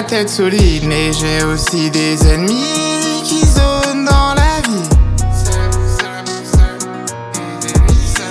[0.00, 4.88] la tête solide, mais j'ai aussi des ennemis qui zonent dans la vie.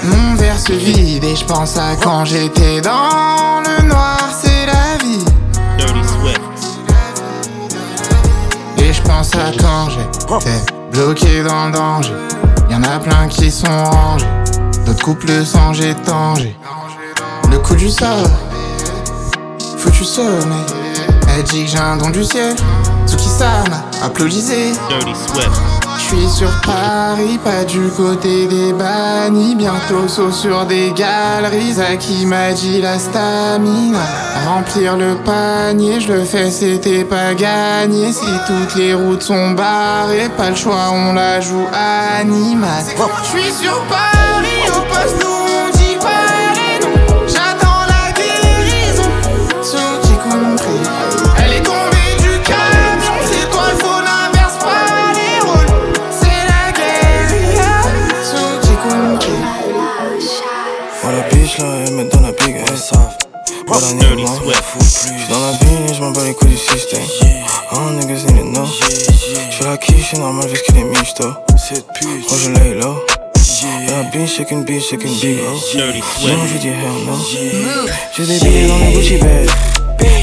[0.03, 4.97] Mon verre se vide et je pense à quand j'étais dans le noir, c'est la
[5.03, 5.25] vie.
[8.77, 12.16] Et je pense à quand j'étais bloqué dans le danger.
[12.72, 14.25] Y'en a plein qui sont rangés,
[14.88, 16.55] d'autres couples sans tangé.
[17.52, 18.27] Le coup du sort,
[19.77, 20.78] foutu sommeil.
[21.39, 22.53] Elle dit que j'ai un don du ciel.
[23.07, 24.73] Tsuki-sama, applaudissez.
[24.89, 25.49] Dirty Swift.
[25.95, 29.55] Je suis sur Paris, pas du côté des bannis.
[29.55, 31.80] Bientôt saut sur des galeries.
[31.80, 33.99] À qui m'a dit la stamina
[34.47, 38.11] Remplir le panier, je le fais, c'était pas gagné.
[38.11, 41.67] Si toutes les routes sont barrées, pas le choix, on la joue
[42.19, 42.83] animal.
[43.23, 44.19] Je suis sur Paris,
[63.81, 65.30] Mais la je m'en fous plus.
[65.30, 67.02] Dans la vie, je m'en bats les couilles du système.
[67.72, 68.66] Oh, niggas need to know.
[69.52, 71.23] J'fais la quiche, c'est normal, vu qu'il est michto.
[71.23, 72.95] Oh, je lay low.
[73.88, 75.77] La bitch, c'est qu'une bitch, c'est qu'une big oh.
[75.77, 75.91] Non,
[76.59, 77.13] dit hell no.
[78.17, 79.49] J'ai des billets dans les Gucci bag.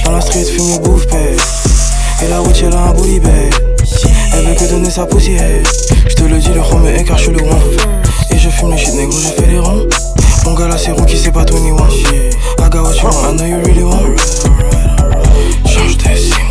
[0.04, 1.38] Dans la street, fume le bouffe bag.
[2.22, 3.54] Et la route, elle a un booty bag.
[4.34, 5.62] Elle veut que donner sa poussière.
[6.08, 8.05] J'te le dis, le rhum est écart, je le one.
[8.58, 9.86] Fume le shit, négro, je fais les ronds.
[10.46, 11.90] Mon gars là, c'est rookie, c'est pas Tony One.
[12.58, 14.16] I got what you want, I know you really want.
[15.66, 16.45] Change de sim,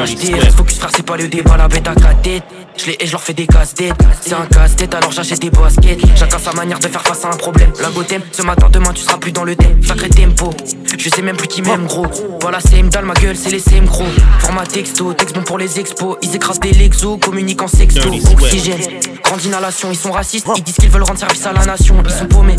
[0.00, 2.42] Reste focus frère, c'est pas le débat, la bête à têtes.
[2.76, 3.94] Je les et je leur fais des casse-têtes.
[4.20, 5.98] C'est un casse-tête alors j'achète des baskets.
[6.16, 7.72] Chacun sa manière de faire face à un problème.
[7.80, 7.88] La
[8.32, 9.82] ce matin demain tu seras plus dans le thème.
[9.82, 10.50] Sacré tempo,
[10.98, 12.06] je sais même plus qui m'aime gros
[12.40, 14.04] Voilà c'est dalle ma gueule c'est les CM gros
[14.40, 18.08] Format texto, texte bon pour les expos Ils écrasent des lexos, communiquent en sexto.
[18.32, 18.80] Oxygène,
[19.22, 22.10] grande inhalation Ils sont racistes, ils disent qu'ils veulent rendre service à la nation Ils
[22.10, 22.56] sont paumés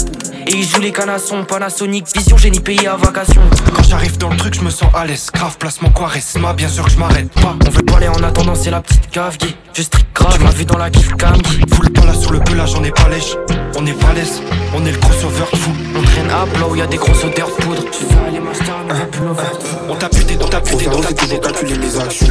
[0.47, 3.42] et ils jouent les canassons, Panasonic, Vision, génie payé à vacation.
[3.76, 5.28] Quand j'arrive dans le truc, je me sens à l'aise.
[5.34, 7.58] Grave, placement charisma, bien sûr que je m'arrête pas.
[7.66, 9.53] On veut pas aller en attendant, c'est la petite cave, gay.
[9.74, 11.36] Je strict grave, tu m'as vu dans la kiff cam.
[11.74, 13.36] Full pas là sur le pelage, on est pas lèche.
[13.75, 14.41] On est balèze,
[14.75, 15.72] on est le crossover de fou.
[15.95, 17.83] On traîne à là où y a des grosses odeurs de poudre.
[17.91, 19.44] Tu veux aller over
[19.89, 21.51] On t'a buté, on t'a cerveau, on t'a c'est toujours buté.
[21.51, 22.28] calculer mes actions.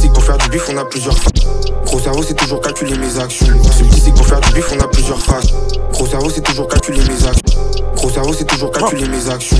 [0.00, 1.46] C'est pour faire du bif, on a plusieurs faces.
[1.84, 3.46] Gros cerveau, c'est toujours calculer mes actions.
[3.46, 5.52] Petit, c'est pour faire du bif, on a plusieurs faces.
[5.92, 7.83] Gros cerveau, c'est toujours calculer mes actions.
[8.04, 9.56] Gros cerveau, c'est toujours calculer mes actions.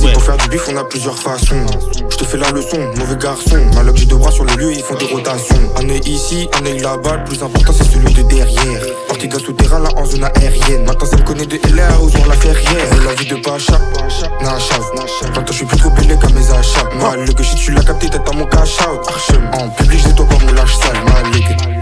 [0.00, 1.66] C'est pour faire du bif, on a plusieurs façons.
[2.08, 3.58] Je te fais la leçon, mauvais garçon.
[3.74, 5.56] Malheur, j'ai deux bras sur le lieu, ils font des rotations.
[5.76, 7.16] Un œil ici, un œil là-bas.
[7.16, 8.80] Le plus important, c'est celui de derrière.
[9.08, 10.84] Ortiga souterrain, là en zone aérienne.
[10.84, 12.86] Maintenant, ça me connaît de LA aux la ferrière.
[13.04, 13.80] La vie de Pacha,
[14.40, 14.84] Nachav.
[15.24, 16.88] Maintenant, je suis plus trop belle qu'à mes achats.
[16.96, 19.00] Mal, le que shit, tu l'as capté, t'es dans mon cash out.
[19.08, 21.02] Archem, en public, j'ai toi pas mon lâche sale.
[21.06, 21.79] Mal,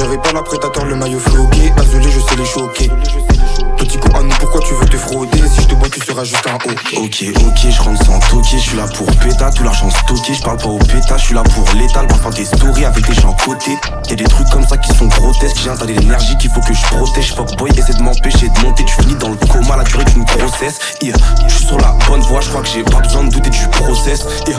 [0.00, 1.72] j'avais pas la prédateur, le maillot floqué.
[1.78, 2.90] Azulé, je sais les choquer.
[3.76, 5.42] Petit con à nous, pourquoi tu veux te frauder?
[5.46, 7.04] Si je te bois, tu seras juste un haut.
[7.04, 10.42] Ok, ok, je rentre sans toquer, je suis là pour péta, tout l'argent stocké, je
[10.42, 13.14] parle pas au péta, je suis là pour l'étal, pour faire des stories avec des
[13.14, 13.76] gens côté.
[14.08, 16.82] Y'a des trucs comme ça qui sont grotesques, j'ai un l'énergie qu'il faut que je
[16.82, 17.34] protège.
[17.34, 20.24] Fuck boy, essaie de m'empêcher de monter, tu finis dans le coma, la durée d'une
[20.24, 20.78] grossesse.
[21.02, 21.16] Yeah,
[21.46, 23.68] je suis sur la bonne voie, je crois que j'ai pas besoin de douter du
[23.68, 24.24] process.
[24.46, 24.56] Yeah,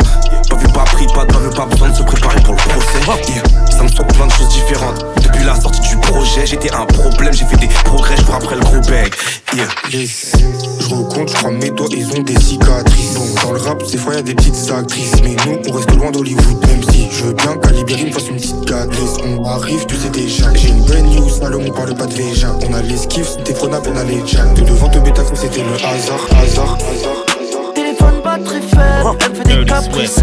[0.50, 2.60] pas vu, pas pris, pas de pas vu, pas besoin de se préparer pour le
[2.60, 3.31] procès.
[3.31, 5.06] Yeah, ça me sort plein de choses différentes.
[5.31, 8.56] Depuis la sortie du projet, j'étais un problème, j'ai fait des progrès, je cours après
[8.56, 9.13] le gros bag.
[9.56, 9.66] Yeah.
[9.89, 10.33] Yes.
[10.80, 13.13] Je recompte, je crois mes doigts, ils ont des cicatrices.
[13.42, 15.22] Dans le rap, des fois y a des petites actrices.
[15.24, 16.68] Mais nous, on reste loin d'Hollywood.
[16.68, 19.16] Même si je veux bien qu'Alibéry me fasse une petite cadresse.
[19.24, 20.54] On arrive, tu sais déjà.
[20.54, 22.54] J'ai une bonne news, Salomon on parle pas de Véja.
[22.68, 24.54] On a l'esquive, c'était prenable, on a les jams.
[24.54, 27.74] De devant te bêta, c'était le hasard, hasard, hasard.
[27.74, 30.19] Téléphone batterie faible, elle me fait des caprices.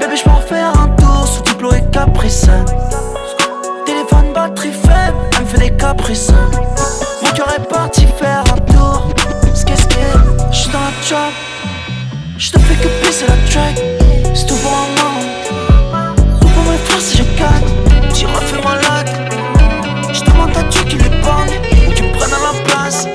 [0.00, 2.46] Bébé, je peux en faire un tour sous diplo et caprice
[5.70, 6.32] des caprices.
[7.22, 9.12] Mon cœur est parti faire un tour.
[9.66, 9.94] Qu'est-ce que
[10.52, 11.32] j'suis dans la trap.
[12.38, 13.76] J'te fais que pisser la track.
[14.34, 16.14] C'est tout pour un moment.
[16.40, 18.14] Tout pour mes frères si je gagne.
[18.14, 19.12] J'y refais ma latte.
[20.12, 21.60] J'demande à Dieu qui l'épargne.
[21.88, 23.06] Ou qui me prenne à la place.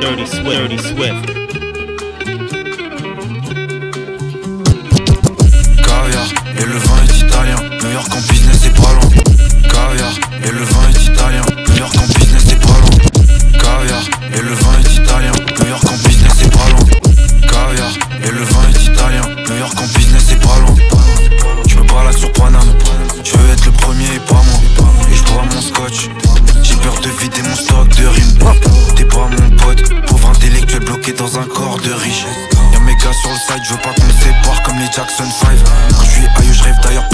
[0.00, 1.43] Dirty Swift, Dirty Swift.
[7.94, 9.08] York en business c'est pas loin.
[9.70, 10.10] Caviar
[10.42, 11.42] et le vin est italien.
[11.68, 12.90] New York en business c'est pas loin.
[13.52, 14.02] Caviar
[14.32, 15.32] et le vin est italien.
[15.60, 16.84] New York en business c'est pas loin.
[17.46, 19.22] Caviar et le vin est italien.
[19.48, 20.74] New York en business c'est pas loin.
[21.68, 22.74] Je me balade sur Paname.
[23.22, 24.88] Je veux être le premier et pas moi.
[25.12, 26.10] Et je bois mon scotch.
[26.64, 28.38] J'ai peur de vider mon stock de rimes.
[28.96, 29.82] T'es pas mon pote.
[30.08, 32.26] Pauvre intellectuel bloqué dans un corps de riche.
[32.72, 35.30] Y'a mes gars sur le side, je veux pas qu'on me sépare comme les Jackson
[35.30, 35.48] 5.
[35.96, 37.08] Quand je suis aïeux, je rêve d'ailleurs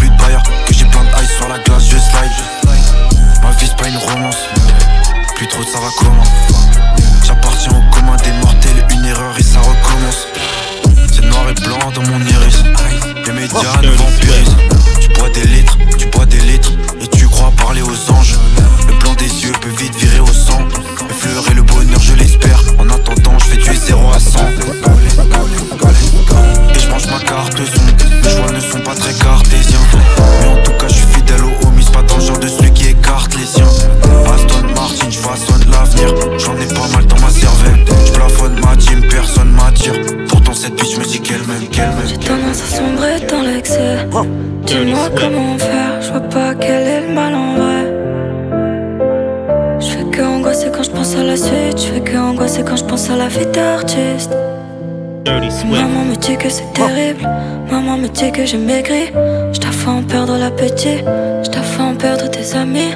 [58.50, 59.12] j'ai maigri.
[59.52, 60.98] Je t'ai fait en perdre l'appétit,
[61.44, 62.92] je t'ai fait en perdre tes amis.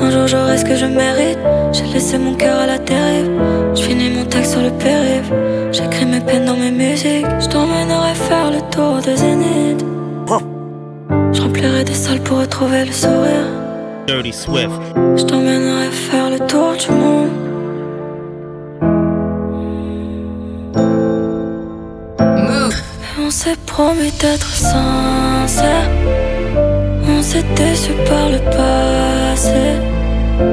[0.00, 1.38] Un jour j'aurai ce que je mérite,
[1.72, 3.30] j'ai laissé mon cœur à la dérive.
[3.74, 5.32] Je finis mon texte sur le périph',
[5.72, 7.26] j'écris mes peines dans mes musiques.
[7.40, 9.84] Je t'emmènerai faire le tour des zéniths.
[11.32, 13.48] Je remplirai des salles pour retrouver le sourire.
[14.06, 14.70] Dirty Swift.
[15.16, 17.41] Je t'emmènerai faire le tour du monde.
[23.44, 25.88] S'est promis d'être sincère.
[27.08, 29.64] On s'est déçu par le passé.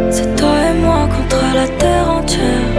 [0.09, 2.69] C'est toi et moi contre la terre entière.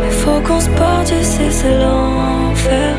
[0.00, 2.92] Mais faut qu'on se parte d'ici, c'est l'enfer.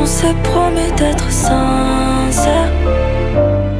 [0.00, 2.70] On s'est promis d'être sincère.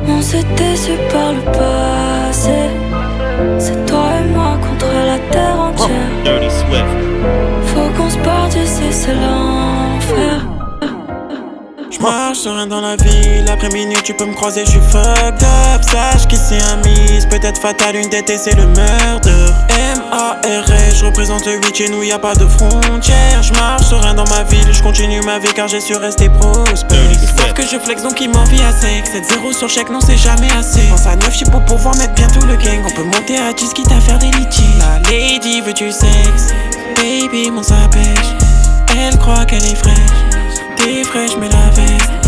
[0.08, 2.58] On s'est déçu par le passé.
[3.64, 6.10] C'est toi et moi contre la terre entière.
[7.70, 10.37] Faut qu'on se parte d'ici, c'est l'enfer.
[11.98, 15.42] Je marche serein dans la ville, après minuit tu peux me croiser, je suis fucked
[15.42, 15.82] up.
[15.82, 19.28] Sache qu'ici un mise, peut-être fatal, une et c'est le meurtre.
[19.68, 23.42] M-A-R-S, je représente le 8, chez nous y a pas de frontières.
[23.42, 26.98] Je marche serein dans ma ville, je continue ma vie car j'ai su rester prospère.
[27.10, 29.04] Ils savent que je flex donc ils m'envient à sec.
[29.04, 30.82] 7-0 sur chèque, non c'est jamais assez.
[30.90, 32.80] Pense à 9 chips pour pouvoir mettre bien tout le gang.
[32.86, 34.78] On peut monter à 10 quitte à faire des litiges.
[34.78, 36.54] La lady veut du sexe,
[36.94, 38.34] baby mon ça pêche.
[38.96, 40.37] Elle croit qu'elle est fraîche.
[40.78, 42.27] T'es fraîche mais la veste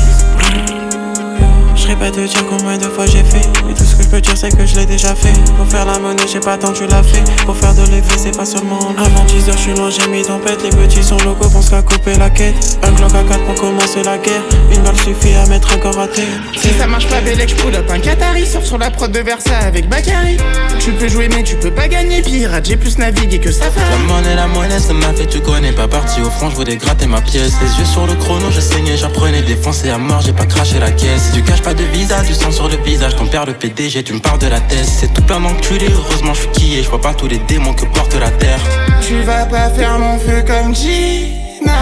[1.90, 4.08] Je serais pas te dire combien de fois j'ai fait Et tout ce que je
[4.08, 6.72] peux dire c'est que je l'ai déjà fait Pour faire la monnaie j'ai pas tant
[6.72, 9.74] tu l'as fait Pour faire de l'effet c'est pas seulement Avant 10 heures je suis
[9.74, 13.12] loin j'ai mis tempête Les petits sont locaux pensent qu'à couper la quête Un Glock
[13.16, 16.28] à 4 pour commencer la guerre Une balle suffit à mettre un corps à terre
[16.56, 18.46] Si ça marche pas, Bellec, j'pull up un Qatari.
[18.46, 20.36] Sors sur la prod de Versa avec Bakary.
[20.78, 22.22] Tu peux jouer, mais tu peux pas gagner.
[22.22, 25.72] Pirate, j'ai plus navigué que ça La monnaie, la monnaie, ça m'a fait, tu connais
[25.72, 27.52] pas parti au front, je voulais gratter ma pièce.
[27.60, 30.90] Les yeux sur le chrono, je saignais, j'apprenais défoncé à mort, j'ai pas craché la
[30.90, 31.32] caisse.
[31.34, 34.12] Tu caches pas de visa, du sang sur le visage, ton père le PDG, tu
[34.12, 34.84] me parles de la tête.
[34.84, 37.72] C'est tout plein d'enculés, heureusement je suis qui et je vois pas tous les démons
[37.72, 38.60] que porte la terre.
[39.06, 41.72] Tu vas pas faire mon feu comme Gina.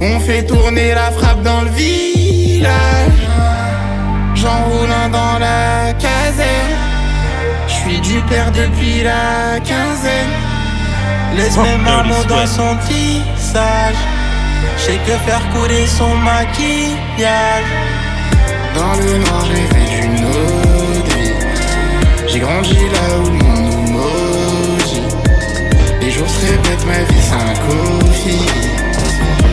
[0.00, 3.22] On fait tourner la frappe dans le village.
[4.34, 6.76] J'enroule un dans la caserne.
[7.68, 10.34] J'suis du père depuis la quinzaine.
[11.36, 13.94] Laisse mes marmots dans son tissage.
[14.84, 18.05] J'ai que faire couler son maquillage.
[18.76, 21.32] Dans le noir, j'ai fait du nodi.
[22.28, 25.02] J'ai grandi là où le monde nous maudit.
[26.02, 28.46] Les jours se répètent, ma vie c'est un coffee.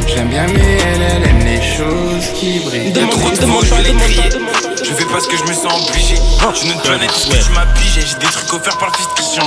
[0.08, 2.92] J'aime bien, mais elle, elle aime les choses qui brillent.
[2.94, 4.84] Y'a trop de vent, je vais les.
[4.84, 6.15] Je fais parce que je me sens obligé.
[6.53, 8.01] Tu ne planète, tout ce que tu m'as pigé.
[8.01, 9.44] J'ai des trucs offerts par le fils Christian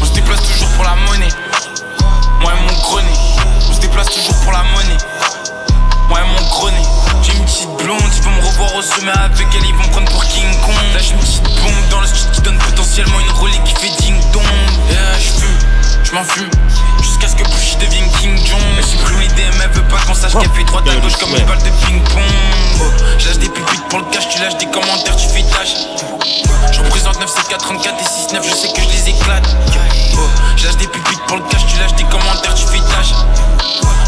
[0.00, 1.32] On se déplace toujours pour la monnaie.
[2.40, 3.18] Moi et mon grenet.
[3.70, 4.98] On se déplace toujours pour la monnaie.
[6.08, 6.91] Moi et mon grenet
[7.52, 10.24] petite blonde, ils vont me revoir au sommet avec elle, ils vont me prendre pour
[10.24, 10.74] King Kong.
[10.94, 13.92] Là j'ai une petite bombe dans le studio qui donne potentiellement une relais qui fait
[14.00, 14.42] ding dong.
[14.88, 15.58] Yeah, je fume,
[16.02, 16.50] je m'en fume,
[17.02, 18.60] jusqu'à ce que Bush devienne King Jong.
[18.78, 21.36] Elle supprime l'idée, mais elle veut pas qu'on sache qu'elle fait droite à gauche comme
[21.36, 22.24] une balle de ping pong.
[22.80, 22.84] Oh,
[23.18, 25.76] je lâche des pupites pour le cash, tu lâches des commentaires, tu fais tâche.
[26.72, 29.44] Je représente 974 et 69, je sais que je les éclate.
[30.16, 30.20] Oh,
[30.56, 33.12] je lâche des pupites pour le cash, tu lâches des commentaires, tu fais tâche.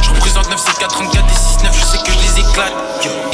[0.02, 3.34] Je représente 974 et 69, je sais que je les éclate.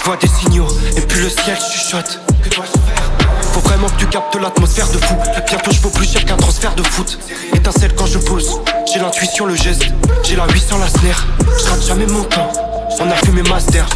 [0.00, 0.66] Je vois des signaux,
[0.96, 2.20] et puis le ciel chuchote.
[2.42, 5.14] Que dois-je faire Faut vraiment que tu captes l'atmosphère de fou.
[5.46, 7.18] Bientôt je vaux plus cher qu'un transfert de foot.
[7.54, 9.84] Étincelle quand je pose, j'ai l'intuition, le geste,
[10.22, 11.26] j'ai la 800, la snare.
[11.58, 12.50] Je rate jamais mon temps.
[12.98, 13.86] On a fumé master.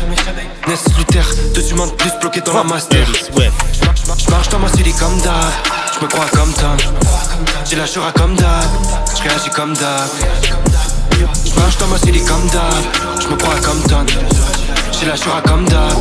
[0.69, 3.07] Ness Luther, deux humains de plus bloqués dans la master.
[3.35, 5.35] Je marche dans ma city comme d'hab.
[5.95, 6.77] Je me crois comme Tom.
[7.65, 8.65] J'ai la jura comme d'hab.
[9.17, 10.09] Je réagis comme d'hab.
[11.47, 13.23] Je marche dans ma city comme d'hab.
[13.23, 14.07] Je me crois comme Tom.
[15.01, 15.93] J'ai la jura comme d'hab.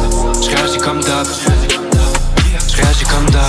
[0.41, 1.25] Je réagis comme d'hab.
[2.69, 3.43] Je réagis comme d'hab.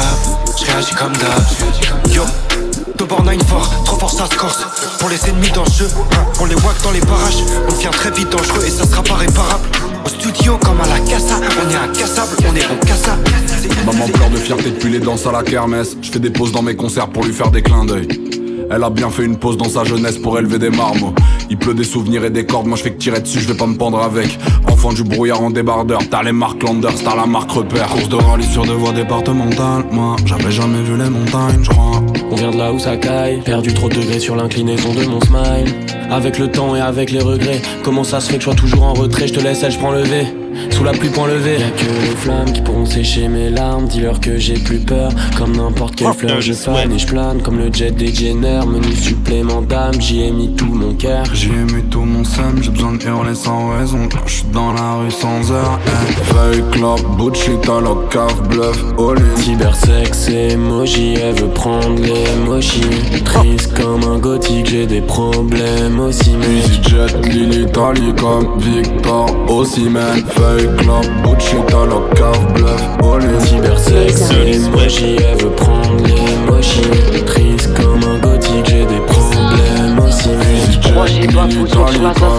[0.58, 2.12] Je réagis comme d'hab.
[2.12, 2.22] Yo.
[2.96, 4.64] De born 9 fort, trop fort ça se corse
[5.00, 5.88] Pour les ennemis dans le jeu,
[6.40, 9.14] on les wack dans les parages On devient très vite dangereux et ça sera pas
[9.14, 9.64] réparable
[10.04, 13.18] Au studio comme à la casa, on est incassable, on est bon cassa
[13.84, 16.76] Maman pleure de fierté depuis les danses à la kermesse Je des pauses dans mes
[16.76, 18.06] concerts pour lui faire des clins d'œil
[18.70, 21.14] elle a bien fait une pause dans sa jeunesse pour élever des marmots.
[21.50, 23.56] Il pleut des souvenirs et des cordes, moi je fais que tirer dessus, je vais
[23.56, 24.38] pas me pendre avec.
[24.70, 27.88] Enfant du brouillard en débardeur, t'as les marques Landers, t'as la marque repère.
[27.88, 32.02] Course de rallye sur deux voies départementales, moi j'avais jamais vu les montagnes, je crois.
[32.30, 35.20] On vient de là où ça caille, perdu trop de degrés sur l'inclinaison de mon
[35.20, 35.74] smile.
[36.10, 38.84] Avec le temps et avec les regrets, comment ça se fait que je sois toujours
[38.84, 40.43] en retrait, je te laisse, elle, je prends le V.
[40.70, 41.58] Sous la pluie point levé.
[41.58, 43.86] Y'a que les flammes qui pourront sécher mes larmes.
[43.86, 45.10] Dis-leur que j'ai plus peur.
[45.36, 48.60] Comme n'importe quelle fleur je fane et je plane Comme le jet des Jenner.
[48.66, 51.24] Menu supplément d'âme J'y ai mis tout mon cœur.
[51.32, 54.08] J'y ai mis tout mon seum J'ai besoin de hurler sans raison.
[54.10, 55.80] Quand je suis dans la rue sans heure.
[55.86, 56.14] Hey.
[56.24, 59.36] Feuille, club, bullshit à la cave, bluff, all in.
[59.42, 62.80] Cybersex, emoji Elle veut prendre les mochis
[63.24, 70.24] Triste comme un gothique J'ai des problèmes aussi mais jet, Lily, Italie comme Victor Osimhen
[70.44, 70.68] feuille,
[71.22, 74.30] bullshit à la cave, bluff, all in Cybersex,
[75.40, 77.23] veut prendre les mochis
[80.94, 81.78] moi j'ai pas foutu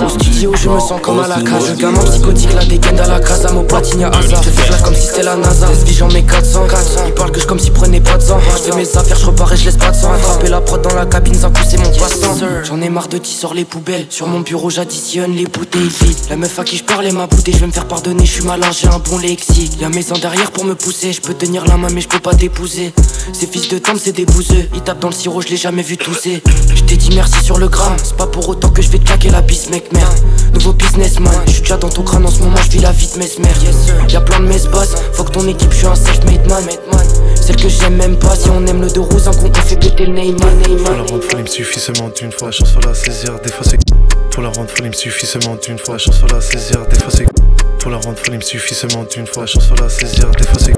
[0.06, 3.08] Au studio je me sens comme à la cage Le gamin psychotique la dégaine à
[3.08, 4.42] la casa Mon platine y'a hasard.
[4.44, 5.68] Je fais comme si c'était la NASA.
[5.86, 6.68] vie j'en mets 400
[7.08, 8.40] Il parle que je comme s'il prenait pas de sang.
[8.40, 10.14] Je fais mes affaires je repars et je laisse pas de sang.
[10.14, 12.36] Attraper la prod dans la cabine sans pousser mon passe-temps.
[12.64, 14.06] J'en ai marre de sors les poubelles.
[14.10, 16.18] Sur mon bureau j'additionne les bouteilles vides.
[16.30, 18.44] La meuf à qui je parle m'a boudé Je vais me faire pardonner je suis
[18.44, 19.80] malin j'ai un bon lexique.
[19.80, 21.12] Y'a mes ans derrière pour me pousser.
[21.12, 22.94] Je peux tenir la main mais je peux pas t'épouser
[23.34, 24.70] Ces fils de temps c'est des bouseux.
[24.74, 26.42] Ils tapent dans le sirop je l'ai jamais vu tousser.
[26.74, 27.96] Je t'ai dit merci sur le gramme.
[28.02, 30.18] C'est pas pour autant que je vais te claquer la bise mec merde.
[30.54, 33.10] Nouveau businessman Je suis déjà dans ton crâne en ce moment je vis la vie
[33.14, 33.50] de mesmer
[34.10, 36.64] Y'a plein de mes boss Faut que ton équipe je suis un self-made man.
[37.36, 40.06] Celle que j'aime même pas Si on aime le deux roues un on fait péter
[40.06, 40.50] le Neymar
[40.84, 43.40] Pour la rendre folle il me suffit seulement d'une fois La chance faut la saisir
[43.44, 43.80] Des fois c'est
[44.32, 46.86] Pour la rendre folle il me suffit seulement d'une fois La chance faut la saisir
[46.88, 47.28] Des fois c'est
[47.80, 50.32] Pour la rendre folle il me suffit seulement d'une fois La chance faut la saisir
[50.32, 50.74] Des fois c'est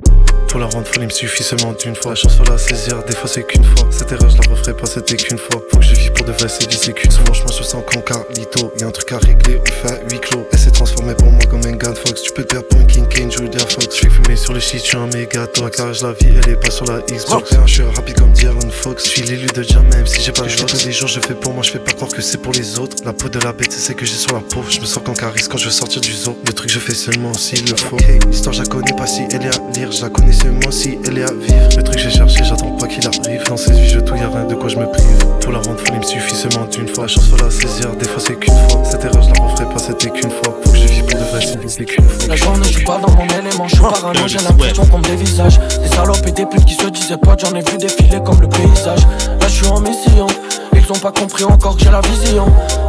[0.48, 2.12] pour la rendre folle, il me suffit seulement d'une fois.
[2.12, 3.86] La chance faut la saisir, des fois c'est qu'une fois.
[3.92, 5.62] Cette erreur, je la referai pas, c'était qu'une fois.
[5.70, 8.72] Faut que je vive pour de vrai, c'est qu'une Franchement, je sens qu'en carlito.
[8.80, 10.48] Y'a un truc à régler, on fait à huis clos.
[10.52, 12.22] Elle s'est transformée pour moi comme un Gun Fox.
[12.22, 13.88] Tu peux te perdre pour un King Kane, Julia Fox.
[14.02, 16.72] Je fumer sur le shit, je suis un méga Car la vie, elle est pas
[16.72, 17.54] sur la Xbox.
[17.66, 19.06] Je suis rapide comme Diaron Fox.
[19.06, 20.66] Je suis l'élu de Jam, même si j'ai pas le choix.
[20.66, 22.80] Tous les jours, je fais pour moi, je fais pas croire que c'est pour les
[22.80, 22.98] autres.
[23.06, 24.64] La peau de la bête, c'est celle que j'ai sur la peau.
[24.70, 26.38] Je me sens comme Caris quand je veux sortir du zoo.
[26.46, 27.98] Le truc, je fais seulement s'il le faut.
[27.98, 29.92] Ok, l'histoire, je la connais pas si elle est à lire.
[29.92, 31.78] Je la connais seulement si elle est à vivre.
[31.78, 33.44] Le truc, j'ai cherché, j'attends pas qu'il arrive.
[33.46, 35.26] Dans cette vie, je tout, y'a rien de quoi je me prive.
[35.42, 37.04] Pour la rendre me suffit seulement d'une fois.
[37.04, 38.82] La chance, faut la saisir, des fois, c'est qu'une fois.
[38.84, 40.56] Cette erreur, je la referai pas, c'était qu'une fois.
[40.64, 42.28] Faut que je vive pour de vrai, c'est qu'une fois.
[42.28, 45.04] La journée, je suis pas dans mon élément, je suis parano, j'ai l'impression qu'on me
[45.04, 45.60] dévisage.
[45.60, 48.48] Des salopes et des putes qui se disaient pas, j'en ai vu défiler comme le
[48.48, 49.02] paysage.
[49.42, 50.28] Là, je suis en mission.
[50.74, 52.46] Ils ont pas compris encore que j'ai la vision.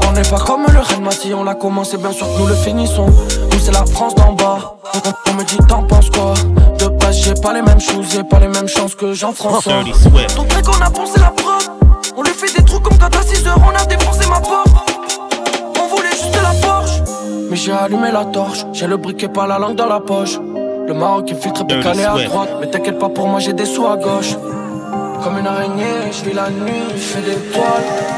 [0.06, 2.54] On n'est pas comme le Rennes Massy, on l'a commencé, bien sûr que nous le
[2.54, 3.06] finissons.
[3.06, 4.76] Nous, c'est la France d'en bas.
[4.94, 6.34] On, on me dit, t'en penses quoi?
[6.78, 9.82] De base, j'ai pas les mêmes choses, j'ai pas les mêmes chances que Jean-François.
[9.82, 10.37] Dirty Swift.
[10.37, 11.30] Ton mec, on a pensé la
[12.99, 14.69] quand à 6 heures, on a défoncé ma porte.
[15.81, 17.02] On voulait juste la Porsche.
[17.50, 20.38] Mais j'ai allumé la torche, j'ai le briquet pas la langue dans la poche.
[20.87, 22.50] Le Maroc pour Dirty caler à droite.
[22.61, 24.37] Mais t'inquiète pas pour moi, j'ai des sous à gauche.
[25.23, 28.17] Comme une araignée, je vis la nuit, je fais des toiles.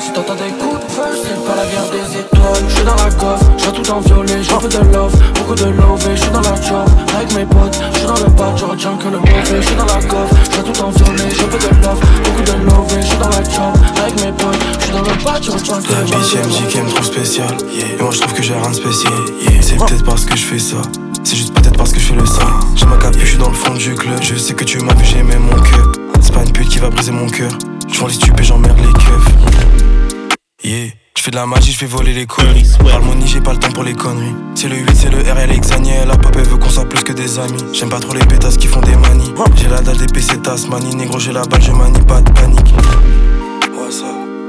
[0.00, 2.64] Si t'entends des coups de feu, c'est pas la guerre des étoiles.
[2.68, 5.66] Je suis dans la coffre, j'ai tout en violet, un peu de love, beaucoup de
[5.66, 6.88] love, et je suis dans la job.
[7.14, 7.78] Avec mes potes.
[7.92, 9.60] Je suis dans le bad, je retiens que le mauvais.
[9.60, 12.52] Je suis dans la coffre, j'ai tout en violet, un peu de love, beaucoup de
[12.64, 13.74] love, et je suis dans la job.
[14.00, 14.64] Avec mes potes.
[14.78, 16.84] Je suis dans le bad, je retiens que La le bitch elle me dit qu'elle
[16.84, 19.12] me trouve spécial Et moi je trouve que j'ai rien de spécial.
[19.60, 20.76] C'est peut-être parce que je fais ça.
[21.24, 23.50] C'est juste peut-être parce que je fais le sale J'ai ma capuche, je suis dans
[23.50, 24.18] le fond du club.
[24.22, 25.92] Je sais que tu m'as vu, j'ai mon cœur.
[26.22, 27.50] C'est pas une pute qui va briser mon cœur
[27.92, 31.84] Je les stupes et j'emmerde les keufs Yeah je fais de la magie, je fais
[31.84, 32.66] voler les conneries.
[32.90, 34.34] Harmonie, j'ai pas le temps pour les conneries.
[34.54, 36.06] C'est le 8, c'est le R, elle est.
[36.06, 37.62] La pop, elle veut qu'on soit plus que des amis.
[37.74, 39.30] J'aime pas trop les pétasses qui font des manies.
[39.54, 40.94] J'ai la dalle des PC Tasmanie.
[40.94, 42.74] Négro, j'ai la balle, je manie pas de panique.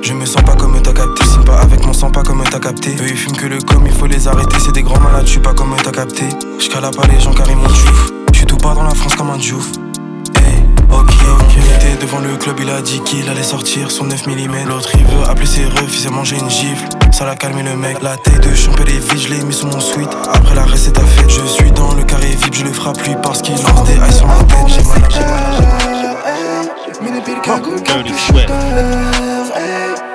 [0.02, 2.60] Je me sens pas comme t'as capté, signe pas avec mon sang, pas comme t'as
[2.60, 2.92] capté.
[2.92, 5.32] Eux ils fument que le com, il faut les arrêter, c'est des grands malades, je
[5.32, 6.24] suis pas comme t'as capté.
[6.58, 8.12] J'cala pas les gens car ils m'ont chouf.
[8.32, 9.70] J'suis tout part dans la France comme un djouf.
[11.76, 14.68] Était devant le club, il a dit qu'il allait sortir son 9 mm.
[14.68, 16.88] L'autre il veut appeler ses refs, il s'est mangé une gifle.
[17.12, 18.02] Ça l'a calmé le mec.
[18.02, 20.10] La tête de champ les vides, je l'ai mis sur mon suite.
[20.34, 23.16] Après la recette à fête, je suis dans le carré vip, je le frappe lui
[23.22, 24.58] parce qu'il lance des eyes sur ma tête.
[24.68, 25.66] J'ai mal, j'ai mal,
[27.26, 28.48] j'ai mal.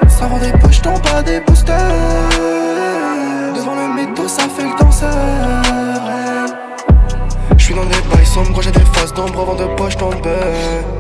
[0.08, 1.76] Ça rend des poches, t'en pas des boosters
[3.54, 5.65] Devant le métaux, ça fait le danseur.
[7.66, 10.14] J'suis dans des bails sombres, j'ai des faces d'ombre avant de poche tombe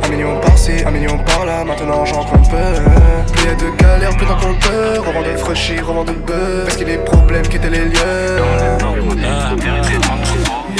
[0.02, 4.34] Un million par-ci, un million par-là, maintenant j'en compte peu Plus de galères, plus d'un
[4.34, 7.70] compteur Revend de fraîchis, revend de bœuf Parce qu'il y a des problèmes qui étaient
[7.70, 8.40] les lieux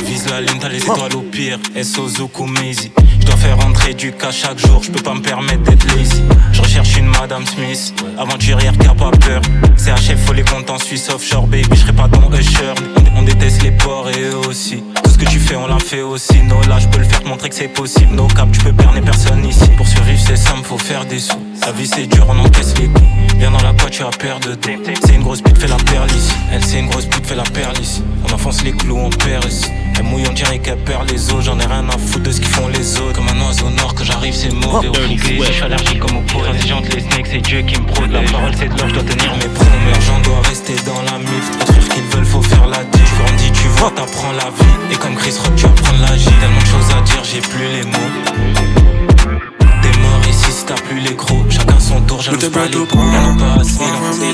[0.04, 1.58] Vise la lune, t'as les étoiles au pire.
[1.82, 2.90] SO Zoku Maisy.
[3.20, 6.22] Je dois faire rentrer du cas chaque jour, je peux pas me permettre d'être lazy.
[6.52, 9.40] Je recherche une Madame Smith, aventurière qui a pas peur.
[9.76, 12.74] CHF, faut les comptes en Suisse offshore, baby, je serai pas ton usher.
[13.16, 14.82] On, déteste les porcs et eux aussi.
[15.16, 16.42] Ce que tu fais, on l'a fait aussi.
[16.42, 18.14] No, là, je peux le faire, te montrer que c'est possible.
[18.14, 19.64] No cap, tu peux berner personne ici.
[19.74, 21.45] Pour survivre, c'est simple, faut faire des sous.
[21.64, 23.06] La vie, c'est dur, on encaisse les coups.
[23.38, 24.82] Viens dans la poche, tu as peur de dos.
[25.04, 26.32] C'est une grosse pute, fais la perle ici.
[26.52, 28.02] Elle, c'est une grosse pute, fais la perle ici.
[28.28, 29.66] On enfonce les clous, on perd ici.
[29.98, 31.44] Elle mouille, on dirait qu'elle perd les os.
[31.44, 33.14] J'en ai rien à foutre de ce qu'ils font les autres.
[33.14, 34.88] Comme un oiseau nord, que j'arrive, c'est mauvais.
[35.10, 36.44] Je suis allergique comme au poids.
[36.44, 38.12] Transigeante, les snakes, c'est Dieu qui me prône.
[38.12, 39.92] La parole, c'est de l'or, je dois tenir mes promesses.
[39.92, 41.50] L'argent doit rester dans la mif.
[41.58, 43.02] Les frères qu'ils veulent, faut faire la diff.
[43.04, 44.92] Tu grandis, tu vois, t'apprends la vie.
[44.92, 46.24] Et comme Chris Rock, tu apprends la J.
[46.40, 49.05] Tellement de choses à dire, j'ai plus les mots.
[50.66, 51.48] T'as plus les crocs.
[51.48, 53.78] Chacun son tour, t'es pas les pas Y'en a pas assez,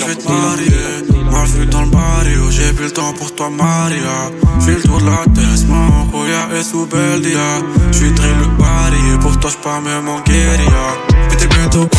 [0.01, 1.13] je vais te marier.
[1.45, 4.31] Je suis dans le barrio, j'ai plus le temps pour toi, Maria.
[4.61, 7.61] J'fais le tour de la tête, mon Roya est sous Beldia.
[7.91, 10.87] J'suis très le pari, pour toi, j'pars même en guérilla.
[11.29, 11.99] Mais t'es ou pas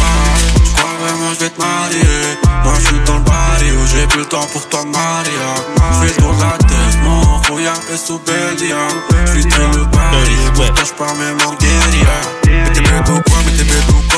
[0.66, 2.24] J'crois vraiment, je vais te marier?
[2.64, 5.54] Moi, je suis dans le barrio, j'ai plus le temps pour toi, Maria.
[5.94, 8.78] J'fais le tour de la tête, mon Roya est sous Beldia.
[9.28, 12.18] J'suis très le pari, pour toi, j'pars même en guérilla.
[12.48, 13.33] Mais t'es bête ou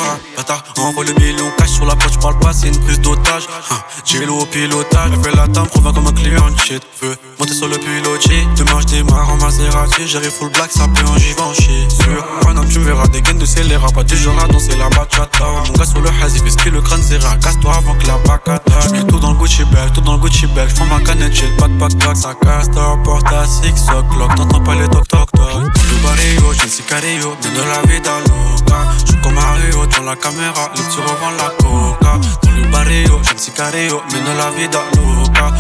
[0.06, 3.48] quoi Bâtard, envoie le million cash sur la poche, j'parle pas, c'est une prise d'otage.
[3.72, 6.84] Hein, J'ai l'eau au pilotage, fais la table, provins comme un client shit.
[7.02, 11.06] Veux monter sur le pilotier, demain je démarre en Maserati J'arrive full black, ça peut
[11.06, 14.38] en Givenchy Sûr, un homme tu me verras des gaines de scélérat Pas du genre
[14.42, 15.46] à danser la bachata.
[15.68, 18.80] Mon gars sur le fait skill le crâne serra Casse-toi avant que la bacata.
[18.88, 21.48] J'mets tout dans le Gucci bag, tout dans le Gucci bag J'prends ma canette, j'ai
[21.48, 22.70] le pack pack pack Ça casse,
[23.04, 24.34] porte à six o'clock.
[24.36, 28.80] T'entends pas les toc toc toc barrio, j'ai le sicario de la vida loca.
[29.06, 30.72] J'suis comme Mario dans la caméra.
[30.76, 32.20] Les petits revendent la coca.
[32.44, 35.54] Dans le barrio, j'ai le sicario de la vida loca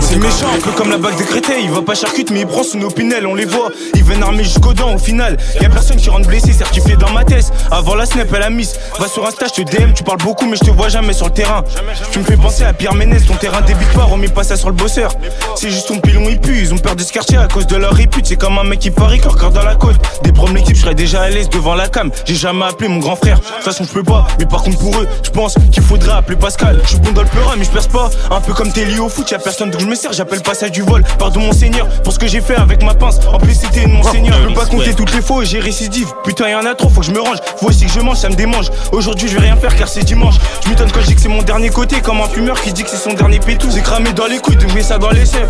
[0.00, 1.60] C'est méchant, un peu comme la bague décrétée.
[1.62, 3.70] Il va pas charcute, mais il prend sous nos on les voit.
[3.94, 5.36] Il viennent armés jusqu'aux dents au final.
[5.60, 7.52] Y'a personne qui rentre blessé, certifié dans ma tête.
[7.70, 8.74] Avant la snap, elle a miss.
[8.98, 11.26] Va sur Insta, je te DM, tu parles beaucoup, mais je te vois jamais sur
[11.26, 11.62] le terrain.
[12.10, 14.68] Tu me fais penser à Pierre Ménès, ton terrain débute pas, remets pas ça sur
[14.68, 15.12] le bosseur.
[15.56, 16.58] C'est juste ton pilon, il pue.
[16.58, 18.26] Ils ont peur de se quartier à cause de leur répute.
[18.26, 19.96] C'est comme un mec qui parie, qui regarde dans la côte.
[20.22, 22.10] Des problèmes l'équipe, je serais déjà à l'aise devant la cam.
[22.24, 23.38] J'ai jamais appelé mon grand frère.
[23.38, 24.26] De toute façon, je peux pas.
[24.38, 26.80] Mais par contre, pour eux, je pense qu'il faudrait appeler Pascal.
[26.84, 28.10] Je suis bon dans le mais je perce pas.
[28.30, 30.12] Un peu comme t'es lié au foot, y'a personne donc je me sers.
[30.12, 31.02] J'appelle passage du vol.
[31.18, 33.20] Pardon, mon seigneur, pour ce que j'ai fait avec ma pince.
[33.32, 34.36] En plus, c'était mon seigneur.
[34.42, 36.08] Je peux pas compter toutes les et j'ai récidive.
[36.24, 37.38] Putain, y'en a trop, faut que je me range.
[37.56, 38.70] Faut aussi que je mange, ça me démange.
[38.92, 40.36] Aujourd'hui, je vais rien faire car c'est dimanche.
[40.64, 42.00] Je m'étonne quand je dis que c'est mon dernier côté.
[42.00, 43.68] Comme un fumeur qui dit que c'est son dernier pétou.
[43.72, 45.48] J'ai cramé dans les couilles, donc mets ça dans les sèves.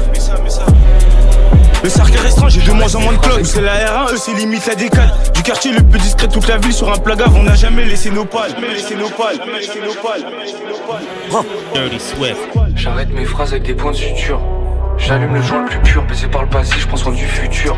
[1.82, 3.44] Le cercle est restreint, j'ai de moins en moins de clubs.
[3.44, 5.12] C'est la R1, eux c'est limite la décale.
[5.34, 7.34] Du quartier le plus discret, toute la ville sur un plagave.
[7.36, 8.54] On n'a jamais laissé nos pales.
[8.60, 9.38] Laissé nos pales.
[9.54, 10.26] Laissé nos pales.
[11.74, 12.38] Dirty Swift.
[12.74, 14.40] J'arrête mes phrases avec des points de suture.
[14.98, 17.76] J'allume le joint le plus pur, baisé par le passé, je pense en du futur.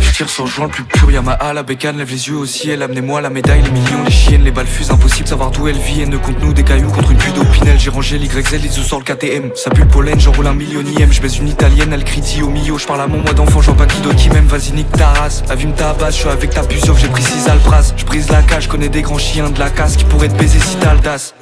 [0.00, 2.36] Je tire sur le joint le plus pur, y'a ma la bécane, lève les yeux
[2.36, 5.68] au ciel, amenez-moi la médaille, les millions, les chiennes, les balles fusent, impossible savoir d'où
[5.68, 8.98] elle ne compte nous des cailloux contre une pluie d'opinel, j'ai rangé l'YZ, les sous
[8.98, 12.42] le KTM, ça pue le pollen, j'enroule un millionième, je baise une italienne, elle crie
[12.42, 14.72] au milieu, je parle à mon moi d'enfant, j'en pas qui d'autre qui m'aime, vas-y
[14.72, 15.42] nique ta race,
[15.76, 18.68] ta base, je suis avec ta puce, j'ai pris 6 alpras, je brise la cage,
[18.68, 21.34] connais des grands chiens de la casse qui pourraient te baiser si t'as l'audace.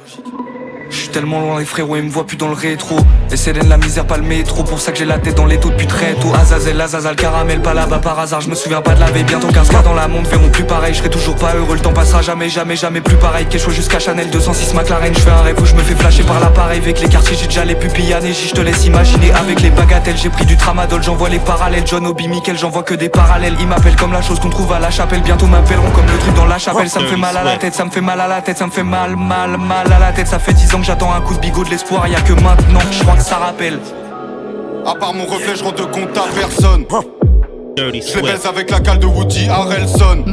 [1.11, 2.97] Tellement loin les frérots, ils me voient plus dans le rétro.
[3.31, 4.63] Et c'est la misère, pas le métro.
[4.63, 6.31] Pour ça que j'ai la tête dans les taux depuis très tôt.
[6.39, 9.47] Azazel, Azazel, caramel, pas là-bas par hasard Je me souviens pas de la veille, bientôt
[9.47, 11.93] 15 cas dans la monde Verront plus pareil, je serai toujours pas heureux Le temps
[11.93, 13.45] passera jamais, jamais, jamais plus pareil.
[13.47, 16.39] Quelque jusqu'à Chanel 206 McLaren Je fais un rêve où je me fais flasher par
[16.39, 16.79] l'appareil.
[16.79, 19.31] Avec les quartiers, j'ai déjà les pupilles Je te laisse imaginer.
[19.31, 21.83] Avec les bagatelles J'ai pris du tramadol, j'envoie les parallèles.
[21.85, 23.55] John Obi, Michael, j'envoie que des parallèles.
[23.59, 25.21] Ils m'appellent comme la chose qu'on trouve à la chapelle.
[25.21, 26.89] Bientôt m'appelleront comme le truc dans la chapelle.
[26.89, 28.65] Ça me fait mal à la tête, ça me fait mal à la tête Ça
[28.65, 30.27] me fait mal, mal, mal à la tête.
[30.27, 32.33] Ça fait 10 ans que j'attends un coup de bigot de l'espoir, y a que
[32.33, 33.79] maintenant je crois que ça rappelle.
[34.85, 36.85] À part mon reflet, je rends compte à personne.
[37.77, 40.23] Je les baise avec la cale de Woody Harrelson.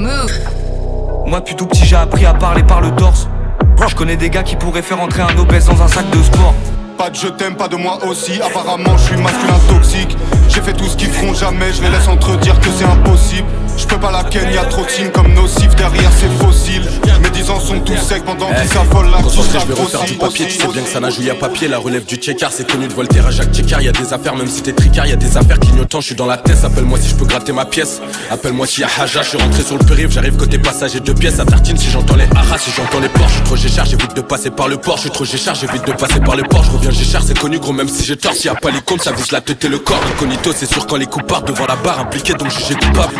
[1.27, 3.29] Moi, depuis tout petit, j'ai appris à parler par le torse.
[3.89, 6.55] Je connais des gars qui pourraient faire entrer un obèse dans un sac de sport.
[6.99, 8.41] Pas de je t'aime, pas de moi aussi.
[8.41, 10.17] Apparemment, je suis masculin toxique.
[10.49, 13.47] J'ai fait tout ce qu'ils feront jamais, je les laisse entre dire que c'est impossible.
[13.77, 16.89] Je peux pas la ken, y'a trop de signes comme nocif derrière ces fossiles.
[17.23, 20.15] Mes dix ans sont tous secs pendant qu'ils s'affolent la Concentré, je vais refaire du
[20.15, 20.47] papier.
[20.47, 21.69] Tu sais bien que ça n'a joué à papier.
[21.69, 23.77] La relève du checker, c'est connu de Voltaire à Jacques Checker.
[23.83, 26.01] Y'a des affaires, même si t'es tricard, y'a des affaires clignotants.
[26.01, 28.01] Je suis dans la tête, appelle-moi si je peux gratter ma pièce.
[28.31, 30.11] Appelle-moi si y'a Haja, je suis rentré sur le périph'.
[30.11, 31.39] J'arrive côté passager de pièces.
[31.39, 33.43] À tartine si j'entends les haras, si j'entends les porches.
[33.45, 34.97] Trop j'ai charge, j'évite de passer par le port.
[34.97, 36.65] Je suis trop j'ai charge, j'évite de passer par le port.
[36.65, 38.33] Je reviens, j'ai charge, c'est connu gros, même si j'ai tort.
[38.33, 40.01] S'il y a pas les comptes, ça vise la tête et le corps.
[40.15, 43.15] Incognito, c'est sûr quand les coups partent devant la barre, impliqué donc jugé coupable.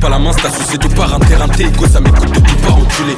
[0.00, 2.56] Pas la main, c'est associé de part, un terrain, t'es égo, ça m'écoute de tout
[2.56, 3.16] part, enculé.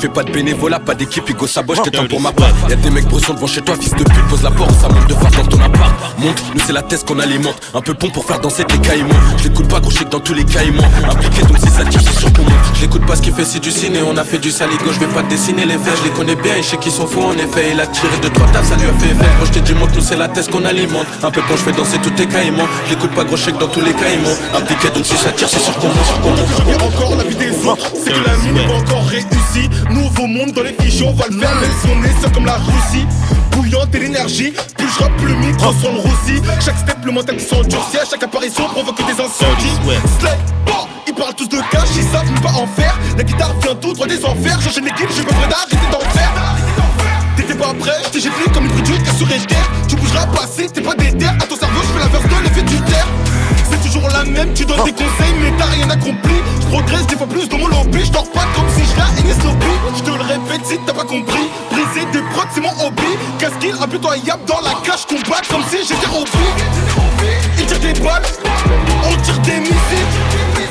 [0.00, 2.52] Fais pas de bénévolat, pas d'équipe, Igo saboche, t'es temps pour ma part.
[2.68, 5.08] Y'a des mecs bressons devant chez toi, fils de pute, pose la porte, ça monte
[5.08, 5.92] de face dans ton appart.
[6.18, 7.56] Monte, nous c'est la thèse qu'on alimente.
[7.74, 9.08] Un peu pont pour faire danser tes caïmans.
[9.38, 10.84] Je l'écoute pas, gros, je dans tous les caïmans.
[11.10, 12.52] Impliqué donc si ça tire, c'est sûr qu'on monte.
[12.74, 13.98] Je l'écoute pas ce qu'il fait, c'est du ciné.
[14.08, 15.98] On a fait du saligo, je vais pas te dessiner les faits.
[15.98, 17.72] Je les connais bien et je sais qu'ils sont fous en effet.
[17.72, 19.30] Il a tiré de trois tables, ça lui a fait effet.
[19.38, 21.06] Gros, je t'ai dit, monte, nous c'est la thèse qu'on alimente.
[21.24, 22.68] Un peu pont, je fais danser tous tes caïmans.
[22.86, 24.36] Je l'écoute pas, gros, dans tous les caïmans.
[24.56, 25.90] Impliqué donc si ça tire, c'est monte.
[26.70, 29.68] Et encore la vie des autres, c'est que la mine pas encore réussi.
[29.90, 32.44] Nouveau monde dans les fichiers, on va le faire, même si on est seul comme
[32.44, 33.06] la Russie.
[33.52, 36.42] Bouillante et l'énergie, plus je rappe le micro sur le roussi.
[36.60, 39.76] Chaque step, le mental qui s'endurcit, à chaque apparition provoque des incendies.
[40.20, 40.36] Slay,
[41.06, 42.98] ils parlent tous de cash, ils savent même pas en faire.
[43.16, 46.32] La guitare vient tout droit des enfers, j'enchaîne l'équipe, j'ai pas près d'arrêter d'en faire.
[47.36, 49.70] T'étais pas prêt, j't'ai j'ai pris comme une brute qui sur terre.
[49.88, 52.44] Tu bougeras pas si t'es pas déter, à ton cerveau, je fais la verse de
[52.44, 53.06] l'effet du terre.
[53.88, 56.34] C'est toujours la même, tu donnes des conseils, mais t'as rien accompli.
[56.60, 59.06] Je progresse des fois plus dans mon lobby, je dors pas comme si je la
[59.32, 59.66] Snoopy.
[59.96, 61.48] Je te le répète si t'as pas compris.
[61.70, 63.08] Briser des prods, c'est mon hobby.
[63.38, 66.44] Casquille impitoyable dans la cage, combat comme si j'étais hobby.
[67.58, 68.24] Ils tirent des balles,
[69.04, 70.12] on tire des missiles.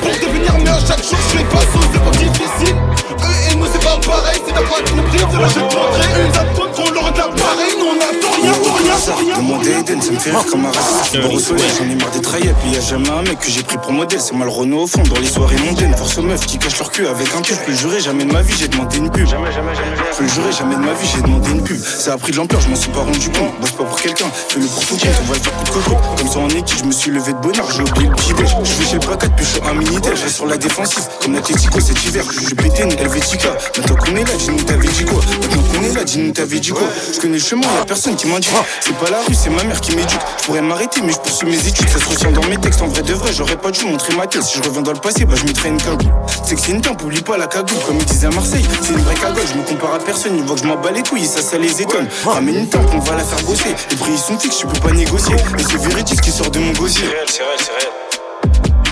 [0.00, 2.76] Pour devenir meilleur chaque jour, je fais face aux époques difficiles.
[3.18, 6.67] Eux et nous, c'est pas pareil, si t'as pas compris, de là je te montrer.
[6.78, 9.36] Qu'on leur de l'appareil, nous on attend rien pour rien pour rien.
[9.38, 11.20] Demander Eden, ça me fait rire comme un raciste.
[11.20, 12.54] Bord au soleil, j'en ai marre des trahiers.
[12.62, 14.20] Puis y'a jamais un mec que j'ai pris pour modèle.
[14.20, 15.96] C'est mal Renault au fond, dans les soirées mondaines.
[15.96, 17.54] Force aux meufs qui cachent leur cul avec un cul.
[17.54, 19.26] Je peux le jurer, jamais de ma vie, j'ai demandé une pub.
[19.26, 19.96] Jamais, jamais, jamais.
[20.12, 21.82] Je peux le jurer, jamais de ma vie, j'ai demandé une pub.
[21.82, 23.60] Ça a pris de l'ampleur, je m'en suis pas rendu compte.
[23.60, 25.10] Bosse pas pour quelqu'un, fais-le pour tout compte.
[25.22, 25.96] On va le faire coup de coco.
[26.16, 28.50] Comme ça en équipe, je me suis levé de bonheur, j'ai oublié le petit déj.
[28.62, 30.14] Je vais chez le pacat, puis je suis un militaire.
[30.14, 32.24] Je reste sur la défensive, comme l'Atletico cet hiver.
[32.32, 33.56] Je suis pété une Helvetica.
[33.76, 35.20] Maintenant qu'on est là, dis-nous t'avais dit quoi?
[35.42, 38.50] Maintenant qu'on est là, dis-nous t'avais dit Je connais le chemin, y'a personne qui m'indique.
[38.80, 40.20] C'est pas la rue, c'est ma mère qui m'éduque.
[40.40, 41.88] Je pourrais m'arrêter, mais je poursuis mes études.
[41.88, 43.32] Ça se ressent dans mes textes, en vrai de vrai.
[43.32, 44.42] J'aurais pas dû montrer ma tête.
[44.42, 46.12] Si je reviens dans le passé, bah je mettrais une cagoule.
[46.44, 47.78] C'est que c'est une tempe, oublie pas la cagoule.
[47.86, 49.42] Comme ils disaient à Marseille, c'est une vraie cagoule.
[49.50, 51.56] Je me compare à personne, ils voient que je m'en bats les couilles, ça, ça
[51.56, 52.06] les étonne.
[52.26, 53.74] Ramène une tempe, on va la faire bosser.
[53.90, 55.34] Les prix ils sont fixes, je peux pas négocier.
[55.34, 57.04] Et c'est véridique ce qui sort de mon gosier.
[57.04, 57.92] C'est réel, c'est réel, c'est réel.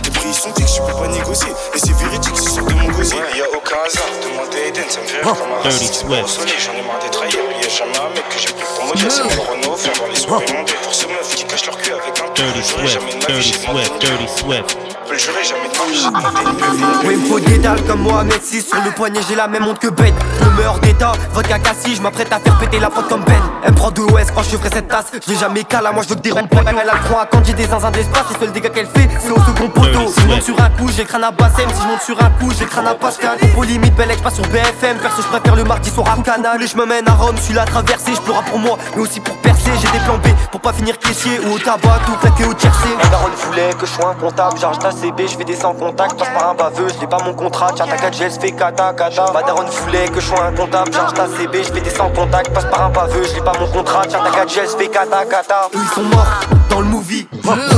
[0.05, 1.53] Les prix ils sont fixes, je peux pas négocier.
[1.75, 3.19] Et c'est véridique ce qui sort de mon gosier.
[3.37, 6.05] Y a aucun hasard, demandez Eden, ça me fait rire comme un raciste.
[6.09, 7.46] J'en ai marre.
[7.67, 9.11] Y a jamais un mec que j'ai pour modèle.
[9.11, 10.47] C'est mal Renault, faire dans les soirées.
[10.85, 12.33] Pour ce meuf qui cache leur cul avec un.
[12.33, 14.96] Dirty Swift, ma Dirty Swift, Dirty Swift.
[15.17, 16.85] Le jurer, jamais de ma vie.
[17.05, 19.67] Oui, il me faut des dalles comme Mohamed 6 Sur le poignet, j'ai la même
[19.67, 20.13] honte que Ben.
[20.41, 23.41] Le meilleur d'état, vodka cassis, je m'apprête à faire péter la porte comme Ben.
[23.65, 25.07] Elle me prend de OS quand je ferai cette tasse.
[25.27, 27.45] Je l'ai jamais cala, moi je veux que des ronds Elle a le froid quand
[27.45, 28.25] j'ai des zinzins d'espace.
[28.31, 30.09] Les seuls dégâts qu'elle fait, c'est au second poteau.
[30.09, 31.69] Si je monte sur un coup, j'ai le crâne à Bassem.
[31.71, 33.39] Si je monte sur un coup, j'ai le crâne à Pascal.
[33.57, 34.99] Au limite, belle pas sur BFM.
[34.99, 36.63] Perso, je préfère le mardi soir à Canal.
[36.63, 38.15] Et je me mène à Rome, je suis là traversé.
[38.15, 39.71] Je pleure pour moi, mais aussi pour percer.
[39.81, 42.89] J'ai des plans B pour pas finir caissier ou au tabac, tout claqué au tiercé.
[43.03, 44.59] La daronne voulait que je sois un comptable.
[44.61, 46.19] J'arge ta CB, je fais des sans contact.
[46.19, 47.71] Passe par un baveux, je pas mon contrat.
[47.75, 49.33] Tiens, ta 4 fais kata kata.
[49.33, 50.93] Ma daronne voulait que je sois un comptable.
[50.93, 52.53] J'arge ta CB, je fais des sans contact.
[52.53, 54.03] Passe par un baveux, je pas mon contrat.
[54.09, 55.69] Tiens, ta 4 fais kata kata.
[55.75, 56.27] Ils sont morts
[56.71, 57.27] dans le movie.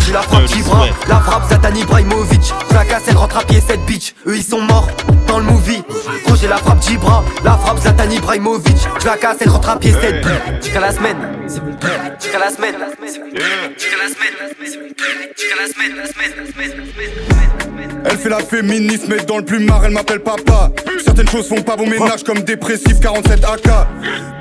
[0.07, 2.53] J'ai la frappe Gibra, la frappe Zatan Ibrahimovic.
[2.73, 4.15] La casse elle rentre à pied cette bitch.
[4.27, 4.89] Eux ils sont morts
[5.27, 5.83] dans le movie.
[6.41, 8.77] J'ai la frappe Gibra, la frappe Zatan Ibrahimovic.
[9.05, 10.63] La casse elle rentre à pied cette bitch.
[10.63, 12.75] Jusqu'à la semaine, jusqu'à la semaine,
[13.77, 14.35] jusqu'à la semaine,
[15.37, 15.99] jusqu'à la la semaine.
[18.05, 20.71] Elle fait la féministe, mais dans le plumard, elle m'appelle papa.
[21.05, 23.71] Certaines choses font pas bon ménage comme dépressif 47 AK.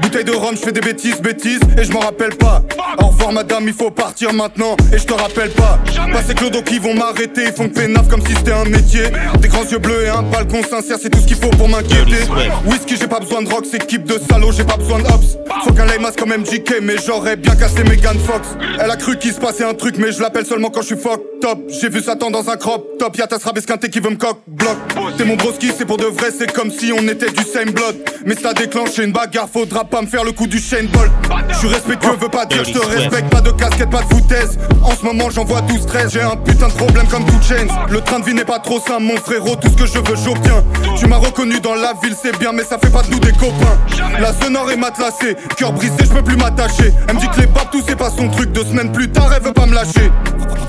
[0.02, 2.64] Bouteille de rhum, je fais des bêtises, bêtises, et je m'en rappelle pas.
[3.02, 5.80] Au revoir madame, il faut partir maintenant, et je te rappelle pas.
[6.12, 9.04] Pas ces clodos qui vont m'arrêter, ils font pénaf comme si c'était un métier.
[9.40, 12.24] Des grands yeux bleus et un balcon sincère, c'est tout ce qu'il faut pour m'inquiéter.
[12.66, 15.38] Whisky, j'ai pas besoin de rock, c'est équipe de salauds, j'ai pas besoin de hops.
[15.64, 18.48] Faut qu'un lame comme MJK, mais j'aurais bien cassé Megan Fox.
[18.80, 20.98] Elle a cru qu'il se passait un truc, mais je l'appelle seulement quand je suis
[20.98, 21.60] fuck top.
[21.70, 24.78] J'ai vu Satan dans un crop top, y'a ta rabesquinté qui veut me coq bloc.
[25.18, 27.96] T'es mon broski, c'est pour de vrai, c'est comme si on était du same blood.
[28.26, 31.12] Mais ça déclenché une bagarre, faudra pas me faire le coup du Shane Bolt.
[31.50, 34.58] Je suis respectueux, veux pas dire je te respecte, pas de casquette, pas de foutaise.
[34.84, 37.68] En ce moment j'envoie tout stress, j'ai un putain de problème comme tout chains.
[37.90, 40.16] Le train de vie n'est pas trop simple, mon frérot, tout ce que je veux,
[40.16, 40.64] j'obtiens.
[40.98, 43.32] Tu m'as reconnu dans la ville, c'est bien, mais ça fait pas de nous des
[43.34, 43.78] copains.
[44.20, 46.92] La sonore est matelassée, cœur brisé, je peux plus m'attacher.
[47.08, 49.32] Elle me dit que les papes, tout c'est pas son truc, deux semaines plus tard,
[49.36, 50.12] elle veut pas me lâcher.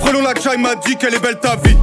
[0.00, 1.76] Prenons la chai m'a dit qu'elle est belle ta vie.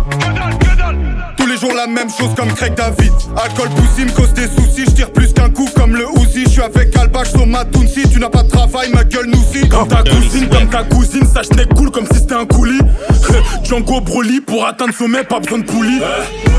[1.37, 3.11] Tous les jours la même chose comme Craig David.
[3.37, 6.43] Alcool poussy me cause des soucis, je tire plus qu'un coup comme le Uzi.
[6.45, 9.43] Je suis avec Albache sur ma si tu n'as pas de travail, ma gueule nous
[9.51, 9.67] si.
[9.69, 12.81] Comme ta cousine, comme ta cousine, ça n'est cool comme si c'était un coulis.
[13.63, 16.01] Django Broly pour atteindre sommet, pas besoin de poulie.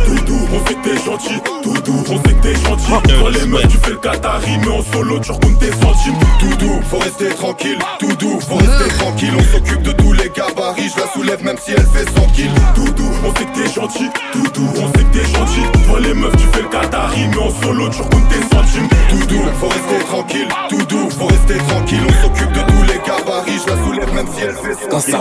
[0.06, 1.40] Doudou, on sait que t'es gentil.
[1.62, 2.90] Doudou, on sait que t'es gentil.
[3.20, 6.18] Dans les meufs, tu fais le Qatari, mais en solo, tu recomptes tes centimes.
[6.40, 7.78] Doudou, faut rester tranquille.
[8.00, 9.32] Doudou, faut rester tranquille.
[9.38, 12.50] On s'occupe de tous les gabarits, je la soulève même si elle fait 100 kills.
[12.74, 14.10] Doudou, on sait que t'es gentil.
[14.34, 15.62] Doudou, on sait que t'es gentil.
[15.88, 18.88] Dans les meufs, tu fais le Qatari, mais en solo, tu recomptes tes centimes.
[19.10, 20.48] Doudou, faut rester tranquille.
[20.70, 22.02] Doudou, faut rester tranquille.
[22.08, 25.00] On s'occupe de tous les gabarits, je la soulève même si elle fait 100 Quand
[25.00, 25.20] ça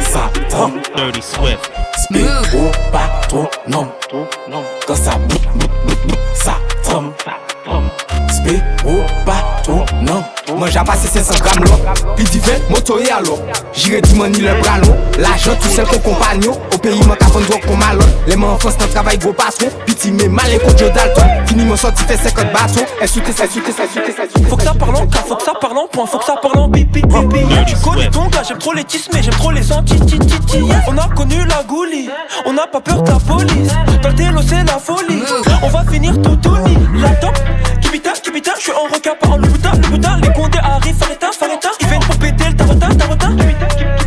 [0.00, 0.74] ça trempe.
[0.96, 1.70] Dirty Swift.
[2.04, 3.88] Speed au patron, non.
[4.86, 5.12] Quand ça
[6.34, 7.14] ça trempe.
[8.30, 10.22] Speed au patron, non.
[10.56, 12.04] Moi j'ai passé 500 grammes l'eau.
[12.16, 13.40] Puis d'y fait, moto et alors
[13.72, 14.96] J'irai du money le bras long.
[15.18, 16.52] L'argent tout seul qu'on compagnon.
[16.72, 18.03] Au pays moi qu'à fond pour malon
[18.34, 20.90] Les mains en France dans travail vos patrons Puis t'y mets mal et contre Joe
[20.90, 22.84] Dalton Fini mon sorti fait 50 bâtons.
[23.00, 25.36] Elle soute, ça soute, ça soute, ça soute Faut que ça parle en cas, faut
[25.36, 28.26] que ça parle en point Faut que ça parle en pipi pipi Tu connais ton
[28.26, 29.96] gars, j'aime trop les tismes J'aime trop les anti
[30.88, 32.10] On a connu la goulie
[32.44, 33.72] On n'a pas peur de la police.
[34.02, 35.22] Dans le télo c'est la folie.
[35.62, 37.38] On va finir tout tout ni La top,
[37.82, 41.28] kibita, kibita Je suis en requin par le putain, le putain Les condés arrivent, fareta,
[41.38, 43.28] fareta Ils viennent pour péter le tarota, tarota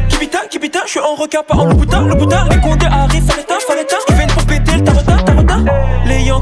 [0.09, 3.46] Kibita, kibita Je suis en requin par le putain, le putain Les condés arrivent, fareta,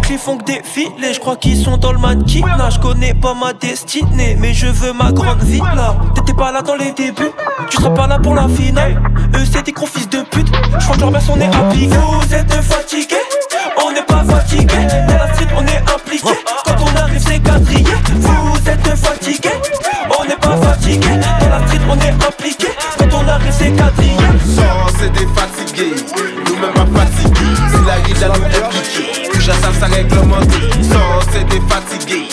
[0.05, 2.69] Yankees font que des filets Je crois qu'ils sont dans le mannequinat.
[2.69, 6.61] Je connais pas ma destinée Mais je veux ma grande vie là T'étais pas là
[6.61, 7.31] dans les débuts
[7.69, 9.01] Tu seras pas là pour la finale.
[9.35, 10.47] Eux c'est des gros fils de pute.
[10.79, 13.15] Je crois que leur on est appliqué Vous êtes fatigués
[13.83, 14.87] On n'est pas fatigués.
[15.07, 16.29] Dans la street on est impliqué
[16.65, 17.85] Quand on arrive c'est quadrillé.
[18.19, 19.49] Vous êtes fatigués
[20.25, 21.07] On n'est pas fatigué.
[21.39, 22.67] Dans la street on est impliqué.
[22.97, 24.17] Quand on arrive c'est quadrillé.
[24.55, 25.95] Sans c'est des fatigués.
[26.47, 27.55] Nous-mêmes pas fatigués.
[27.69, 32.29] Si la guide à nous impliquée Touche à ça, ça réglementé Sans c'est des fatigués.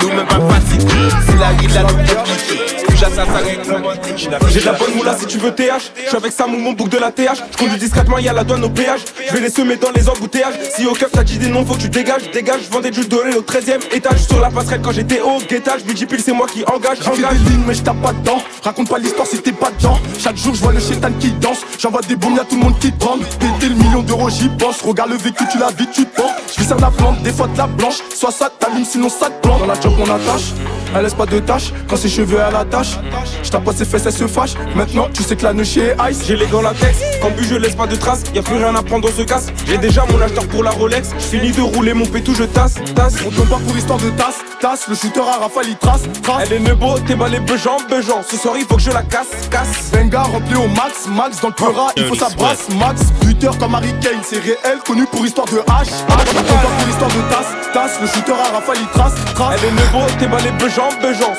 [0.00, 1.10] Nous-mêmes pas fatigués.
[1.26, 5.92] Si la guide à nous impliquée J'ai de la bonne moula si tu veux TH.
[5.96, 7.42] Je suis avec Sam ou mon bouc de la TH.
[7.52, 9.00] Je conduis discrètement, y'a la douane au péage.
[9.28, 10.54] Je vais les semer dans les embouteillages.
[10.74, 12.30] Si au keuf t'as dit des noms, faut que tu dégages.
[12.32, 14.20] Dégage, je vendais du doré au 13 e étage.
[14.20, 15.84] Sur la passerelle quand j'étais au guettage.
[15.84, 16.98] Multipile, c'est moi qui engage.
[17.00, 18.38] Fait des lignes, mais je tape pas dedans.
[18.62, 19.98] Raconte pas l'histoire si t'es pas dedans.
[20.18, 21.58] Chaque jour, je vois le chétan qui danse.
[21.78, 23.24] J'envoie des bombes, y'a tout le monde qui tremble.
[23.38, 24.80] Péter le million d'euros, j'y pense.
[24.80, 26.32] Regarde le vécu, tu la vis, tu te penses.
[26.58, 27.98] Je de la plante, des fois de la blanche.
[28.14, 29.60] Soit ça t'allume, sinon ça te plante.
[29.60, 30.54] Dans la job, on attache.
[30.96, 31.72] Elle laisse pas de tâches.
[31.88, 32.98] Quand ses cheveux à la tâche,
[33.42, 34.54] je tape ses fesses, elle se fâche.
[34.74, 36.24] Maintenant, tu sais que la neuchie est ice.
[36.26, 38.22] J'ai les gants latex, quand but je laisse pas de traces.
[38.34, 39.46] Y a plus rien à prendre, on se casse.
[39.66, 41.10] J'ai déjà mon acheteur pour la Rolex.
[41.18, 43.16] Finis de rouler mon pétou, je tasse, tasse.
[43.26, 44.88] On tombe pas pour histoire de tasse, tasse.
[44.88, 46.44] Le shooter à rafale, il trace, trace.
[46.46, 48.22] Elle est nebo, t'es balé bejan, bejan.
[48.28, 49.90] Ce soir, il faut que je la casse, casse.
[49.92, 53.02] Venga rempli au max, max dans le pleura, il faut sa brasse, max.
[53.22, 55.60] Buteur comme Harry Kane, c'est réel, connu pour histoire de H.
[55.60, 58.00] H, on tombe pas pour histoire de tasse, tasse.
[58.00, 59.58] Le shooter à rafale, il trace, trace.
[59.58, 60.85] Elle est nebo, t'es balé bejan,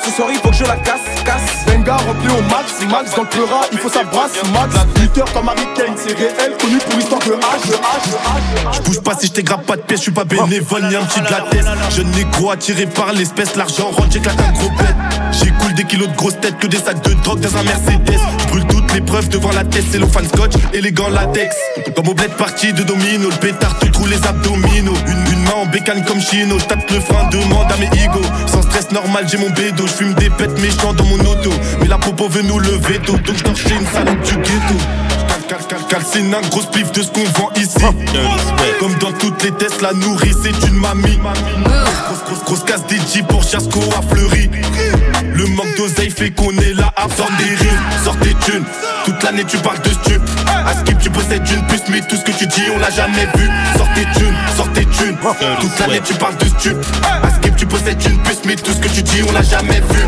[0.04, 1.40] Ce soir, il faut que je la casse, casse.
[1.66, 4.74] Venga rempli au max, max dans le pleura, il faut sa brasse, max.
[4.94, 8.74] Buteur comme Harry Kane, c'est réel, connu pour histoire de H, H.
[8.74, 11.04] Je bouge pas si je t'égrappe pas de pièce, je suis pas bénévole ni un
[11.04, 11.66] petit de la tête.
[11.94, 14.96] Jeune négro attiré par l'espèce, l'argent rentre, j'éclate un gros bête.
[15.32, 18.18] J'écoule des kilos de grosses têtes que des sacs de drogue dans un Mercedes.
[18.40, 21.54] Je brûle toutes les preuves devant la tête, c'est fan scotch, élégant latex.
[21.94, 24.94] Comme au bled parti de domino, le pétard te trouve les abdominaux.
[25.06, 28.20] Une, une main en bécane comme Chino, je tape le frein, demande à mes ego.
[28.46, 31.50] Sans stress normal, j'ai mon bédo, je fume des bêtes méchants dans mon auto.
[31.80, 34.74] Mais la popo veut nous lever tôt, donc je chez une salope du ghetto.
[35.48, 37.84] Cal, cal, calcine un gros spliff de ce qu'on vend ici.
[38.80, 41.18] Comme dans toutes les tests, la nourrice c'est une mamie.
[41.18, 44.50] Grosse, grosse, grosse casse DJ pour Chasco à Fleury.
[45.58, 47.80] Manque d'oseille fait qu'on est là à des rimes.
[48.04, 48.62] Sors tes thunes,
[49.04, 50.22] toute l'année tu parles de stup.
[50.46, 53.26] À skip, tu possèdes une puce, mais tout ce que tu dis, on l'a jamais
[53.34, 53.50] vu.
[53.76, 55.16] Sors tes thunes, sors tes thunes.
[55.60, 56.76] Toute l'année tu parles de stup.
[57.02, 59.80] À skip, tu possèdes une puce, mais tout ce que tu dis, on l'a jamais
[59.80, 60.06] vu.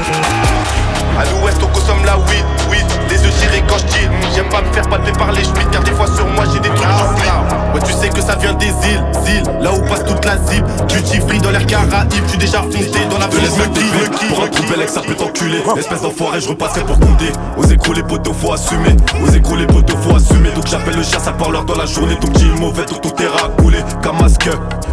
[1.19, 4.35] À l'ouest, on consomme la weed, weed, les yeux tirés quand je.
[4.37, 6.69] J'aime pas me faire battre par les schmitts, car des fois sur moi j'ai des
[6.69, 7.60] trucs j'oublie.
[7.75, 10.65] Ouais, tu sais que ça vient des îles, îles, là où passe toute la zip.
[10.89, 14.43] Duty free dans l'air caraïbe, tu déjà foncé dans la Je laisse me kiffer Pour
[14.45, 18.03] un coup ex ça peut t'enculer Espèce d'enfoiré je repasserai pour compter Aux écrous les
[18.03, 21.65] poteaux faut assumer Aux écrous les poteaux faut assumer Donc j'appelle le chien ça parleur
[21.65, 22.17] dans la journée.
[22.21, 24.49] Ton petit mauvais ton ton terrain à couler Camasque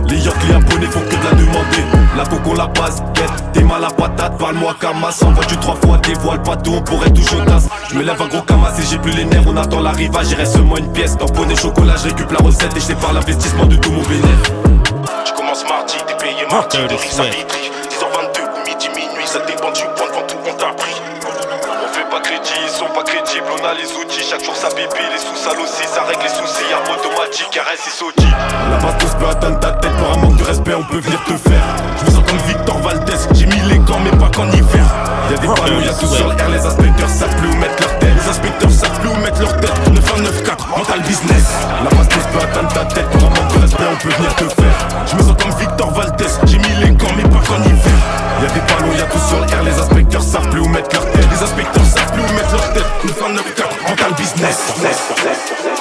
[0.09, 1.83] Les yachts les abonnés font que de la demander.
[2.15, 4.37] La coco la basket T'es mal à patate.
[4.37, 8.03] Parle-moi Camas Envoie du trois fois dévoile pas tout on pourrait toujours tasse Je me
[8.03, 10.77] lève un gros Camas et j'ai plus les nerfs On attend l'arrivage il reste seulement
[10.77, 11.17] une pièce.
[11.17, 14.53] Tamponné chocolat je récup la recette Et je sépare l'investissement de tout mon bénéfice.
[15.25, 16.97] Je commence mardi, t'es payé mardi, de
[25.47, 27.87] sous-sales aussi, ça règle les soucis, arme automatique, RS
[28.99, 31.63] tous peut atteindre ta tête Pour un manque de respect on peut venir te faire.
[31.99, 34.85] Je me sens comme Victor Valdez J'ai mis les gants mais pas qu'en hiver.
[35.29, 38.13] Y'a des panneaux, y'a tout sur l'air Les inspecteurs savent plus où mettre leur tête.
[38.15, 39.71] Les inspecteurs savent plus où mettre leur tête.
[39.89, 41.45] 9-1-9-4, mental business.
[41.83, 44.35] La base tous peut atteindre ta tête Pour un manque de respect on peut venir
[44.35, 44.77] te faire.
[45.05, 45.36] Je me sens
[54.37, 55.76] 9-1-9-4, mental business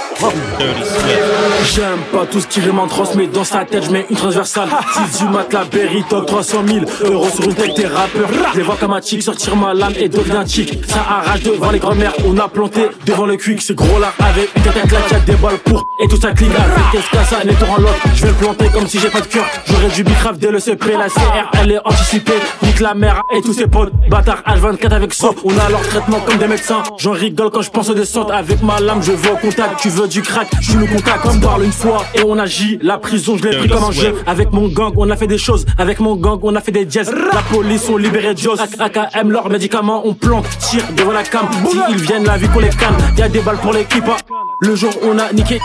[1.64, 4.16] J'aime pas tout ce qui rime en trans, mais dans sa tête, je mets une
[4.16, 4.68] transversale.
[5.10, 8.28] 6 du mat, la Berry, top 300 000 euros sur une tête des rappeurs.
[8.52, 10.78] Je les vois comme un chic, sortir ma lame et devenir chic.
[10.86, 13.60] Ça arrache devant les grands-mères, on a planté devant le quick.
[13.60, 16.32] Ce gros là avec une tête là qui a des balles pour et tout ça
[16.32, 17.94] clique avec qu'est-ce que ça, n'est en l'autre.
[18.14, 19.44] Je vais le planter comme si j'ai pas de cœur.
[19.66, 22.32] J'aurais du bicrave dès le CP, la CR, elle est anticipée.
[22.62, 23.92] Nique la mère et tous ses potes.
[24.08, 25.28] Bâtard H24 avec ça.
[25.44, 26.82] On a leur traitement comme des médecins.
[26.98, 28.30] J'en rigole quand je pense aux descentes.
[28.30, 29.80] Avec ma lame, je veux au contact.
[29.80, 31.20] Tu veux du crack, je suis le contact.
[31.24, 32.78] On parle une fois et on agit.
[32.82, 34.14] La prison, je l'ai pris comme un jeu.
[34.26, 35.66] Avec mon gang, on a fait des choses.
[35.78, 37.12] Avec mon gang, on a fait des jazz.
[37.32, 38.60] La police, on libéré Joss.
[38.78, 41.46] AKM, leurs médicaments, on plante, tire devant la cam.
[41.70, 42.96] Si ils viennent, la vie qu'on les calme.
[43.16, 44.04] Y'a des balles pour l'équipe.
[44.08, 44.16] hein.
[44.60, 45.58] Le jour où on a niqué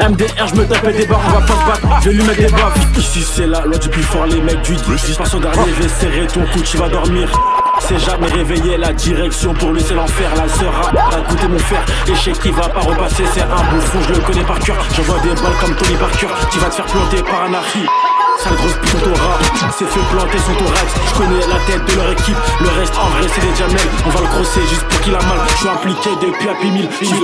[0.00, 2.00] MDR, je me tapais des barres, on va pas se battre.
[2.02, 2.78] Je vais lui mettre des baffes.
[2.98, 4.82] Ici, c'est la loi du plus fort, les mecs du 10.
[5.10, 7.28] Je passe au dernier, je vais serrer ton cou, tu vas dormir.
[7.80, 10.30] C'est jamais réveillé, la direction pour lui c'est l'enfer.
[10.36, 10.72] La sœur
[11.12, 11.84] a goûté mon fer.
[12.08, 14.76] Échec qui va pas repasser, c'est un bouffon, je le connais par cœur.
[14.94, 17.86] J'envoie des balles comme Tony Parker, tu vas te faire planter par un archi.
[18.42, 19.38] Sale grosse pute au rat,
[19.78, 20.94] c'est fait planter son thorax.
[21.08, 23.88] Je connais la tête de leur équipe, le reste en vrai c'est des jamels.
[24.06, 25.38] On va le grosser juste pour qu'il a mal.
[25.48, 26.88] Je suis impliqué depuis Happy Meal.
[27.00, 27.16] Je suis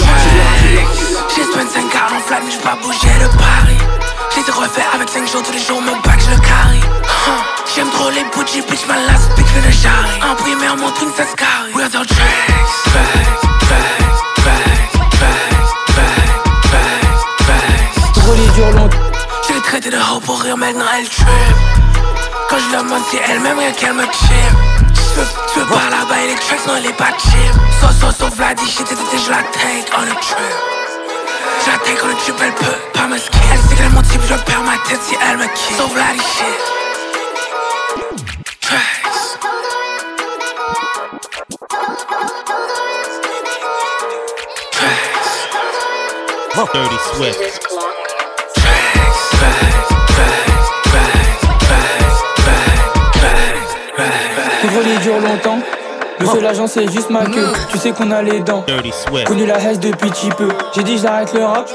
[1.36, 4.01] J'ai 25 quarts en flamme, j'ai pas bougé de Paris.
[4.34, 6.80] J'ai te refaire avec 5 jours tous les jours, mon bac je le carry.
[7.74, 10.20] J'aime trop les bougies, bitch, ma last bitch fait de jarry.
[10.22, 11.72] Imprimé en mon twin, ça se carry.
[11.74, 12.08] We're the tracks,
[12.84, 18.14] tracks, tracks, tracks, tracks, tracks, tracks.
[18.14, 18.90] Gros les hurlants.
[19.46, 21.26] J'ai traité de hoe pour rire, maintenant elle trip.
[22.48, 24.54] Quand je la demande si elle m'aimerait qu'elle me chip.
[25.14, 27.52] J'veux, j'veux par là-bas et les tracks, non, elle est pas chip.
[27.80, 30.81] So, so, so, Vladi, shit, shit, je la take on a trip.
[31.64, 33.40] On a trip, elle peut pas me skip.
[33.52, 35.76] Elle sait qu'elle est mon type, je perds ma tête si elle me quitte.
[35.76, 36.58] So, Vladi, shit.
[38.60, 39.38] Tracks.
[46.74, 47.40] Dirty Swift.
[55.02, 55.60] Dure longtemps?
[56.22, 57.52] Le seul agent c'est juste ma queue.
[57.72, 58.64] Tu sais qu'on a les dents.
[59.26, 60.48] Connu la haine depuis petit peu.
[60.72, 61.68] J'ai dit j'arrête le rap.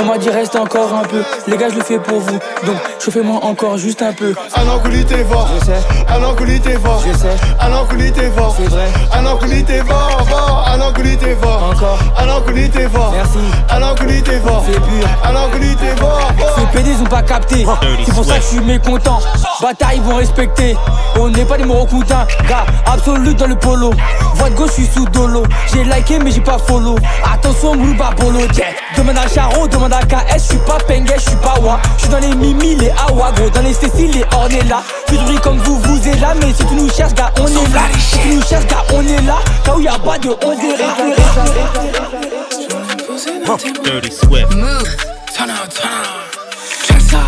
[0.00, 1.22] On m'a dit reste encore un peu.
[1.46, 2.38] Les gars, je le fais pour vous.
[2.64, 4.34] Donc chauffez-moi encore juste un peu.
[4.56, 5.48] Un encouli t'es fort.
[5.54, 5.80] Je sais.
[6.08, 7.02] Un encouli t'es fort.
[7.06, 7.36] Je sais.
[7.60, 8.56] Un encouli t'es fort.
[8.56, 8.88] C'est vrai.
[9.12, 10.64] Un encouli t'es fort, fort.
[10.72, 11.72] Un encouli t'es fort.
[11.74, 11.98] Encore.
[12.18, 13.12] Un encouli t'es fort.
[13.12, 13.38] Merci.
[13.70, 14.64] Un encouli t'es fort.
[14.64, 15.08] C'est pur.
[15.22, 16.30] Un encouli t'es fort.
[16.56, 17.66] Ces PD ils ont pas capté.
[18.06, 19.20] C'est pour ça que je suis mécontent.
[19.60, 20.76] Bataille, ils vont respecter.
[21.18, 22.26] On n'est pas des morocoutins.
[22.48, 23.92] Gars, absolu dans le polo.
[24.34, 25.42] Voix de gauche, je suis sous dolo.
[25.72, 26.96] J'ai liké, mais j'ai pas follow.
[27.30, 28.40] Attention, Moulouba Polo.
[28.56, 28.68] Yeah.
[28.96, 30.34] Demande à Charo, demande à KS.
[30.34, 31.80] Je suis pas Pengue, je suis pas Wa.
[31.96, 33.32] Je suis dans les Mimi, les Awa.
[33.32, 34.82] Gros, dans les Cécile, les Ornella.
[35.08, 36.34] Je suis comme vous, vous êtes là.
[36.40, 37.82] Mais si tu nous cherches, gars, on est là.
[37.98, 39.38] Si tu nous cherches, gars, on est là.
[39.66, 40.56] Là où y a pas de on
[43.84, 44.54] Dirty Swift.
[44.54, 44.96] Move.
[45.34, 46.30] Turn out, turn out.
[46.86, 47.20] Check ça.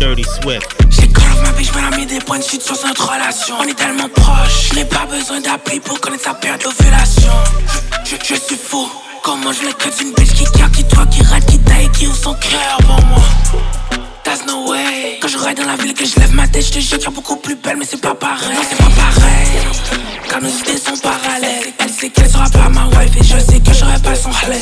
[0.00, 0.75] Dirty Swift.
[1.76, 3.12] J'ai call off ma bitch, mais elle a mis des points de chute sur notre
[3.12, 3.56] relation.
[3.60, 7.32] On est tellement proches, je n'ai pas besoin d'appui pour connaître sa période d'ovulation.
[8.04, 8.88] Je, je, suis fou.
[9.22, 12.06] Comment je n'ai que d'une bitch qui garde, qui toi, qui rate, qui taille, qui
[12.06, 13.22] ouvre son cœur pour moi.
[14.26, 15.20] That's no way.
[15.20, 17.04] Quand je ride dans la ville, que je lève ma tête, je te jure qu'il
[17.04, 18.58] y a beaucoup plus belle, mais c'est pas pareil.
[18.68, 20.00] C'est pas pareil.
[20.28, 21.72] Car nos idées sont parallèles.
[21.78, 24.58] Elle sait qu'elle sera pas ma wife, et je sais que j'aurai pas son halal.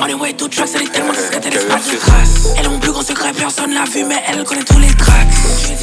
[0.00, 2.54] On est way to tracks, elle est tellement discrète, elle laisse pas de traces.
[2.56, 5.28] Elle est mon plus grand secret, personne l'a vu, mais elle connaît tous les tracks.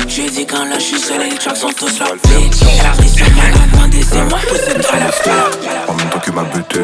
[0.08, 2.08] Je lui ai dit quand là je suis seul, et les tracks sont tous là.
[2.10, 3.28] Elle a pris sur
[3.92, 5.50] c'est moi, le là.
[5.88, 6.80] En même temps que ma butte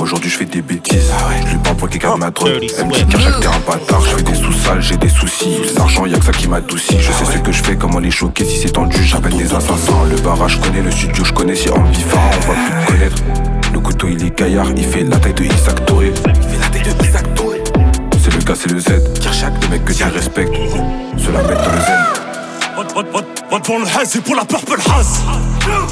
[0.00, 1.10] Aujourd'hui je fais des bêtises.
[1.46, 4.00] Je lui parle pour qu'il garde ma drogue Elle me dit qu'à chaque terrain bâtard
[4.02, 5.56] Je fais des sous-sales, j'ai des soucis.
[5.76, 6.98] L'argent y'a que ça qui m'adoucit.
[6.98, 10.04] Je sais ce que je fais, comment les choquer Si c'est tendu, j'appelle des assassins.
[10.08, 13.22] Le barrage je connais, le studio je connais Si en bifard on va plus connaître.
[13.72, 16.12] Le couteau il est gaillard, il fait la taille de Isaac Touré.
[16.26, 17.62] Il fait la taille de Isaac Touré.
[18.22, 18.88] C'est le K, c'est le Z.
[19.62, 20.54] Les mecs que tu respectes.
[21.16, 22.20] Ceux-là mettent dans le zen
[23.50, 25.20] Va devant le haze et pour la purple haze.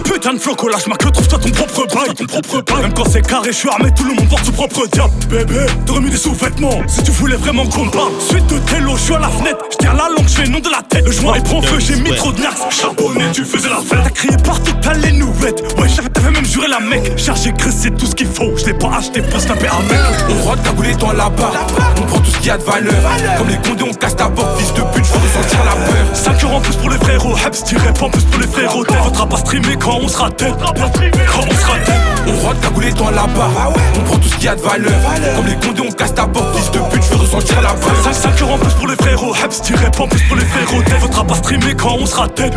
[0.05, 2.15] Putain de floco, lâche ma queue, trouve-toi ton propre bail.
[2.15, 2.83] Ton propre bail.
[2.83, 5.13] Même quand c'est carré, je suis armé, tout le monde porte son propre diable.
[5.29, 8.13] Bébé, t'aurais mis des sous-vêtements Si tu voulais vraiment qu'on parle.
[8.21, 9.59] Suite de télo, je suis à la fenêtre.
[9.73, 11.05] Je tiens la langue, je fais nom de la tête.
[11.05, 14.05] Le joint est prend feu, j'ai mis trop de nax Charbonné, tu faisais la fête.
[14.05, 17.19] T'as crié partout, t'as les nouvelles Ouais, j'avais t'avais même juré la mec.
[17.19, 18.57] Chargé, c'est tout ce qu'il faut.
[18.57, 19.99] Je l'ai pas acheté pour snapper un mec.
[20.31, 21.67] On rote cagoulé dans la barre
[22.01, 22.95] On prend tout ce qu'il y a de valeur.
[23.37, 24.59] Comme les condés on casse ta porte.
[24.59, 26.07] Fils de pute je ressentir la peur.
[26.15, 28.85] 5 euros en plus pour les frérots Hebs tiré pas en plus pour les frérots.
[28.85, 30.53] T'es faudra pas streamer quand on sera tête.
[30.59, 31.95] Quand on sera tête.
[32.27, 34.93] On rote cagoulé dans la barre On prend tout ce qu'il y a de valeur.
[35.35, 36.55] Comme les condés on casse ta porte.
[36.55, 38.97] Fils de pute je veux ressentir la peur 5, 5 euros en plus pour les
[38.97, 39.35] frérots.
[39.35, 40.83] Hebs pas en plus pour les frérots.
[40.83, 42.53] T'es faudra pas streamer quand on sera tête.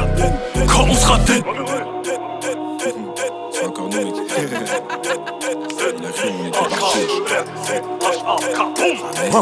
[0.67, 1.45] Quand on sera tête.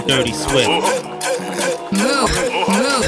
[0.08, 0.70] Dirty Swift.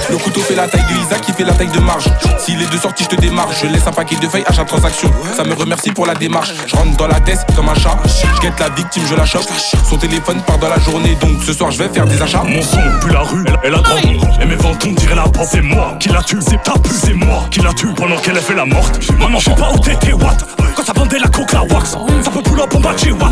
[0.10, 2.06] Le couteau fait la taille de Isaac, qui fait la taille de marge.
[2.38, 3.50] S'il est de sortie, je te démarre.
[3.54, 5.10] Je laisse un paquet de feuilles à chaque transaction.
[5.36, 6.52] Ça me remercie pour la démarche.
[6.68, 7.98] Je rentre dans la tête comme un chat.
[8.06, 9.48] Je guette la victime, je la chope.
[9.90, 12.44] Son téléphone part dans la journée, donc ce soir je vais faire des achats.
[12.44, 15.50] Mon son pue la rue, elle, elle a grandi Et mes ventons diraient la porte
[15.52, 18.38] C'est moi qui la tue, c'est ta plus c'est moi qui la tue Pendant qu'elle
[18.38, 20.38] a fait la morte Maman je sais pas où t'étais what
[20.76, 21.92] Quand ça vendait la coke la wax
[22.24, 23.32] Ça peut pull up en bas chez what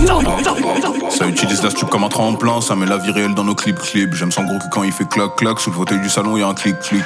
[1.10, 3.80] Ça utilise la stup comme un tremplin, ça met la vie réelle dans nos clips
[3.80, 4.14] clips.
[4.14, 6.44] J'aime son gros que quand il fait clac clac, sous le fauteuil du salon, y
[6.44, 7.04] a un clic clic.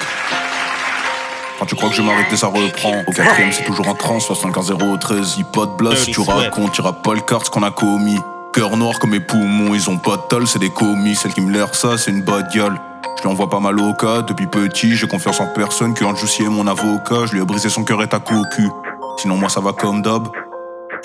[1.59, 3.03] Quand tu crois que je vais m'arrêter, ça reprend.
[3.07, 6.11] Au quatrième, c'est toujours en trans, 75 013, hip hop blast.
[6.11, 8.19] Tu racontes, t'iras pas le quart ce qu'on a commis.
[8.53, 11.15] Cœur noir comme mes poumons, ils ont pas de tol, c'est des commis.
[11.15, 12.79] Celle qui me l'air ça, c'est une bad gueule.
[13.17, 15.93] Je lui envoie pas mal au cas, depuis petit, j'ai confiance en personne.
[15.93, 18.69] Que Jussier est mon avocat, je lui ai brisé son cœur et ta au cul.
[19.17, 20.27] Sinon, moi ça va comme d'hab.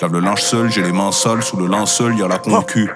[0.01, 2.89] Lave le linge seul, j'ai les mains sales, sous le linceul, y a la concu.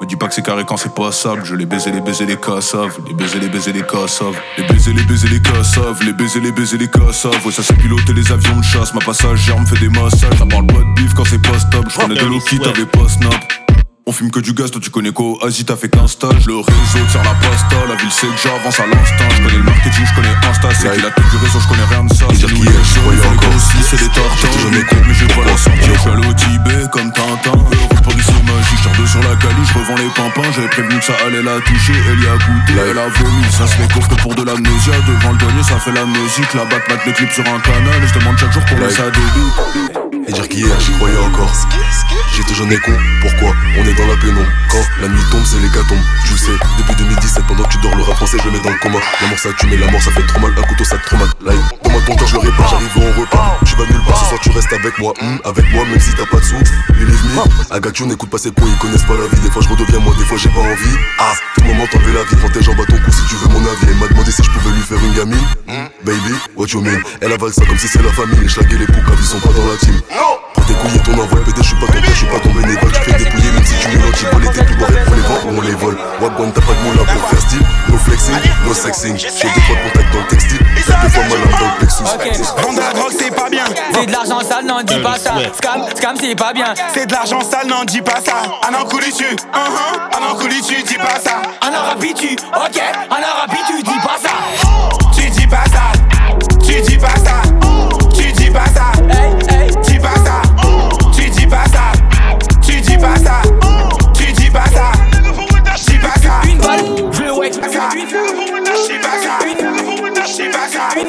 [0.00, 1.42] Me dis pas que c'est carré quand c'est pas sable.
[1.44, 2.98] Je les baisé, les baisé, les cassaves.
[3.06, 4.38] Les baisé, les baisé, les cassaves.
[4.58, 6.04] Les baisé, les baisé, les cassaves.
[6.04, 7.46] Les baisé, les baisé, les cassaves.
[7.46, 8.92] Ouais, ça c'est piloter les avions de chasse.
[8.92, 10.38] Ma passagère me fait des massages.
[10.38, 11.88] Ça parle pas de bif quand c'est pas stable.
[11.90, 13.67] Je connais de Loki, t'avais pas snap.
[14.08, 16.46] On fume que du gaz, toi tu connais quoi Asie t'as fait qu'un stage.
[16.46, 19.64] Le réseau tire la pasta La ville sait que j'avance à l'instinct Je connais le
[19.64, 22.24] marketing, je connais Insta C'est qui la tête du réseau, je connais rien de ça.
[22.32, 23.52] C'est nous les jeunes, encore.
[23.52, 26.24] aussi c'est des tartins Je mes comptes mais j'ai pas la sortie Je suis allé
[26.24, 27.52] au Tibet comme Tintin.
[27.52, 31.04] Heureux Paris c'est magique, je sur la caliche Je revends les pimpins, j'avais prévenu que
[31.04, 31.92] ça allait la toucher.
[31.92, 33.44] Elle y a goûté, elle a vomi.
[33.52, 34.96] Ça se met coffre que pour de l'amnésia.
[35.04, 36.48] Devant le douanier ça fait la musique.
[36.56, 38.00] La batte les clips sur un canal.
[38.08, 39.87] Je demande chaque jour qu'on laisse ça début
[40.28, 41.50] et dire qu'hier j'y croyais encore.
[42.34, 44.46] J'étais jeune et con, pourquoi On est dans la pénombre?
[44.70, 45.98] Quand la nuit tombe, c'est les gars tombent.
[46.24, 48.70] Tu le sais, depuis 2017, pendant que tu dors, le rap français, je mets dans
[48.70, 48.98] le coma.
[49.20, 50.52] La mort ça tue, mais la mort ça fait trop mal.
[50.56, 51.34] Un couteau ça te traumatise.
[51.40, 53.58] Live, dans ma ton cœur, je le répare, j'arrive en repas.
[53.64, 55.14] Je vais nulle part, ce soir tu restes avec moi.
[55.20, 56.56] Hmm, avec moi, même si t'as pas de sous.
[56.56, 57.38] Est venu.
[57.70, 59.40] Agatio n'écoute pas ses points, ils connaissent pas la vie.
[59.42, 60.96] Des fois je redeviens moi, des fois j'ai pas envie.
[61.18, 63.48] Ah, tout moment t'enlever la vie, prends tes jambes à ton cou si tu veux
[63.48, 63.86] mon avis.
[63.88, 65.46] Elle m'a demandé si je pouvais lui faire une gamine.
[66.04, 67.00] Baby, what you mean?
[67.20, 68.38] Elle avale ça comme si c'est la famille.
[68.40, 69.94] Les et les poucas, ils sont pas dans la team.
[70.78, 72.92] Couilles et ton envol, pété, je suis pas ton père, je suis pas ton bénévole.
[72.92, 75.22] Tu fais dépouiller même si tu es l'anti les tes plus beaux rêves, on les
[75.22, 75.98] vend ou on les vole.
[76.20, 77.62] Wagwan, t'as pas de mots là pour faire style.
[77.88, 79.16] No flexing, no sexing.
[79.16, 80.58] J'ai deux fois de contact dans le textile.
[80.86, 82.02] T'as deux fois malade dans le plexus.
[82.62, 83.64] Vendre la drogue, c'est pas bien.
[83.92, 85.34] C'est de l'argent sale, non, dis pas ça.
[85.56, 86.74] Scam, scam, c'est pas bien.
[86.94, 88.34] C'est de l'argent sale, non, dis pas ça.
[88.68, 91.42] Un an couli tu, un an couli tu, dis pas ça.
[91.62, 92.82] Un an tu, ok.
[93.10, 94.30] Un an tu, dis pas ça.
[95.12, 95.92] Tu dis pas ça.
[96.62, 97.47] Tu dis pas ça.
[110.98, 111.04] Je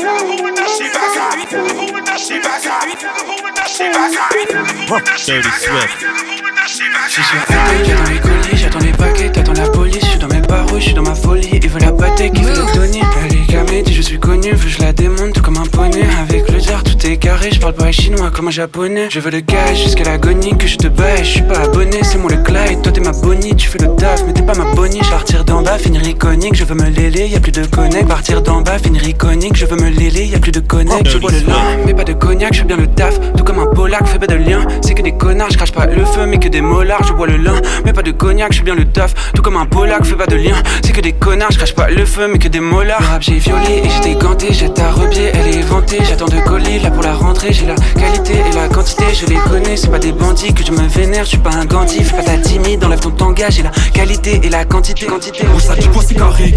[7.12, 10.78] suis j'attends les colis, j'attends les paquets, t'attends la police, je suis dans mes barreaux,
[10.78, 13.02] je suis dans ma folie, il veut la pâté, qui veut le donner.
[13.24, 16.08] Elle est je suis connu, veux je la démonte tout comme un poney.
[16.22, 19.08] Avec le jar, tout est carré, je parle pas chinois comme un japonais.
[19.10, 22.18] Je veux le gage jusqu'à l'agonie, que je te baille, je suis pas abonné, c'est
[22.18, 24.64] moi le Clyde, toi t'es ma bonnie, tu fais le taf, mais t'es pas ma
[24.76, 25.02] bonnie.
[25.02, 28.08] Partir d'en bas, finir iconique, je veux me léler, y a plus de connect.
[28.08, 31.10] Partir d'en bas, finir iconique, je veux me léler, y a plus de connect.
[31.10, 33.60] Je bois le lin, mais pas de cognac, je fais bien le taf, tout comme
[33.60, 34.66] un polac, fais pas de lien.
[34.82, 37.28] C'est que des connards, je crache pas le feu, mais que des mollards, je bois
[37.28, 40.06] le lin, mais pas de cognac, je fais bien le taf, tout comme un polac,
[40.06, 40.56] fais pas de lien.
[40.82, 43.82] C'est que des connards, je crache pas le feu, mais que des rap, j'ai violé
[43.84, 46.00] et j'étais ganté, j'ai ta rebier, elle est vantée.
[46.08, 49.38] J'attends de colis, là pour la rentrée, j'ai la qualité et la quantité, je les
[49.50, 52.18] connais, c'est pas des bandits que je me vénère, je suis pas un Gandhi, fais
[52.18, 55.46] pas ta timide, enlève ton tanga, j'ai la qualité et la quantité, quantité.
[55.56, 56.54] Oh, ça dit quoi, c'est carré,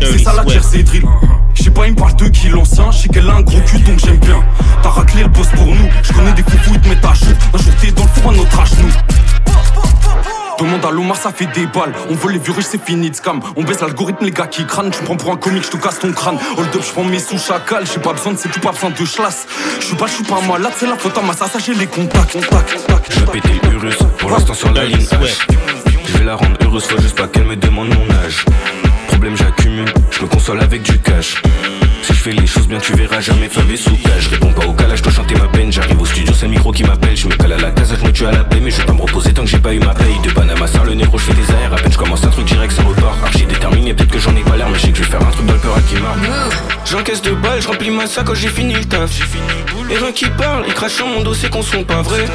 [0.00, 1.04] C'est ça la terre, c'est drill.
[1.54, 3.60] Je sais pas, il me parle de qui l'ancien, je sais qu'elle a un gros
[3.60, 4.42] cul donc j'aime bien.
[4.82, 7.26] T'as raclé le boss pour nous, je connais des foufous, ils te mettent à chaud.
[7.52, 9.52] Un jour t'es dans le four à notre âge, nous.
[10.60, 11.94] Demande à Lomar, ça fait des balles.
[12.10, 13.40] On veut les riches, c'est fini de scam.
[13.56, 14.90] On baisse l'algorithme, les gars qui crânent.
[14.90, 16.36] Tu prends pour un comique, je te casse ton crâne.
[16.58, 17.84] Hold up, je prends mes sous chacal.
[17.86, 19.46] J'ai pas besoin de c'est tout, pas besoin de chlasse.
[19.80, 21.86] Je suis pas, je suis pas malade, c'est la faute à ma ça, j'ai les
[21.86, 22.36] contacts.
[23.08, 25.38] Je vais péter Urus, pour l'instant sur la ligne H.
[26.04, 28.44] Je vais la rendre heureuse, faut juste pas qu'elle me demande mon âge.
[29.08, 31.40] Problème, j'accumule, je me console avec du cash.
[32.10, 34.10] Si je fais les choses bien, tu verras jamais Fab et Souka.
[34.18, 35.70] Je réponds pas au calage, je dois chanter ma peine.
[35.70, 37.16] J'arrive au studio, c'est le micro qui m'appelle.
[37.16, 38.58] Je me cale à la casa, je me tue à la paix.
[38.60, 40.18] Mais je vais pas me reposer tant que j'ai pas eu ma paye.
[40.24, 41.72] De Panama, ça le négro, je fais des airs.
[41.72, 43.16] À peine je commence un truc direct, ça repart.
[43.24, 45.22] Archi déterminé, peut-être que j'en ai pas l'air, mais je sais que je vais faire
[45.24, 46.18] un truc dans le peur à qui marque.
[46.84, 49.20] J'encaisse de balles, je remplis ma sac quand j'ai fini le taf.
[49.88, 52.26] Et rien qui parle, il crache sur mon dos, c'est qu'on sont pas vrais.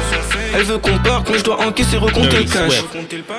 [0.54, 2.82] Elle veut qu'on parte, mais je dois encaisser, recompter le cash.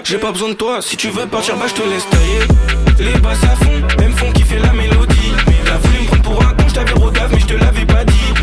[0.03, 3.11] J'ai pas besoin de toi, si tu veux partir, bah je te laisse tailler.
[3.11, 5.16] Les basses à fond, même font kiffer la mélodie.
[6.77, 8.33] T'avais rodave, mais je te l'avais pas dit.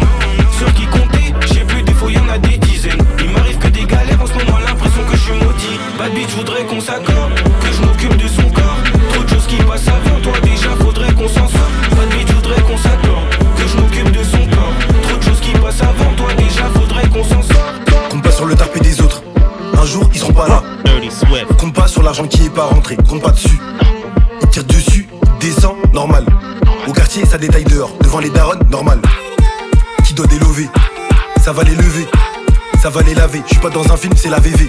[0.59, 3.03] Sur qui compter, j'ai plus défaut, y'en a des dizaines.
[3.21, 5.79] Il m'arrive que des galères en ce moment, l'impression que je suis maudit.
[5.99, 8.79] Bad bitch, voudrais qu'on s'accorde, que je m'occupe de son corps.
[9.13, 11.75] Trop de choses qui passent avant toi, déjà faudrait qu'on s'en sorte.
[11.97, 14.75] Bad bitch, voudrais qu'on s'accorde, que je m'occupe de son corps.
[15.09, 18.11] Trop de choses qui passent avant toi, déjà faudrait qu'on s'en sorte.
[18.11, 19.23] Compte pas sur le tapis des autres.
[19.81, 20.63] Un jour, ils seront pas là.
[21.59, 22.97] Compte pas sur l'argent qui est pas rentré.
[23.09, 23.61] Compte pas dessus.
[24.43, 25.09] Ils tirent dessus,
[25.41, 26.25] descend, normal.
[27.23, 27.93] Ça détaille dehors.
[28.03, 28.99] Devant les darons, normal.
[30.05, 30.69] Qui doit délever
[31.41, 32.09] Ça va les lever.
[32.83, 33.41] Ça va les laver.
[33.47, 34.69] Je suis pas dans un film, c'est la VV.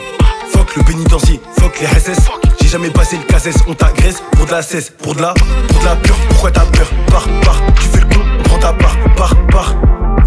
[0.51, 2.19] Fuck le pénitencier, fuck les SS.
[2.61, 5.79] J'ai jamais passé le cassesse, on t'agresse pour de la cesse, pour de la, pour
[5.79, 6.15] de la pure.
[6.29, 6.87] Pourquoi t'as peur?
[7.07, 9.75] Par, par, tu fais le con, on prend ta part, par, par.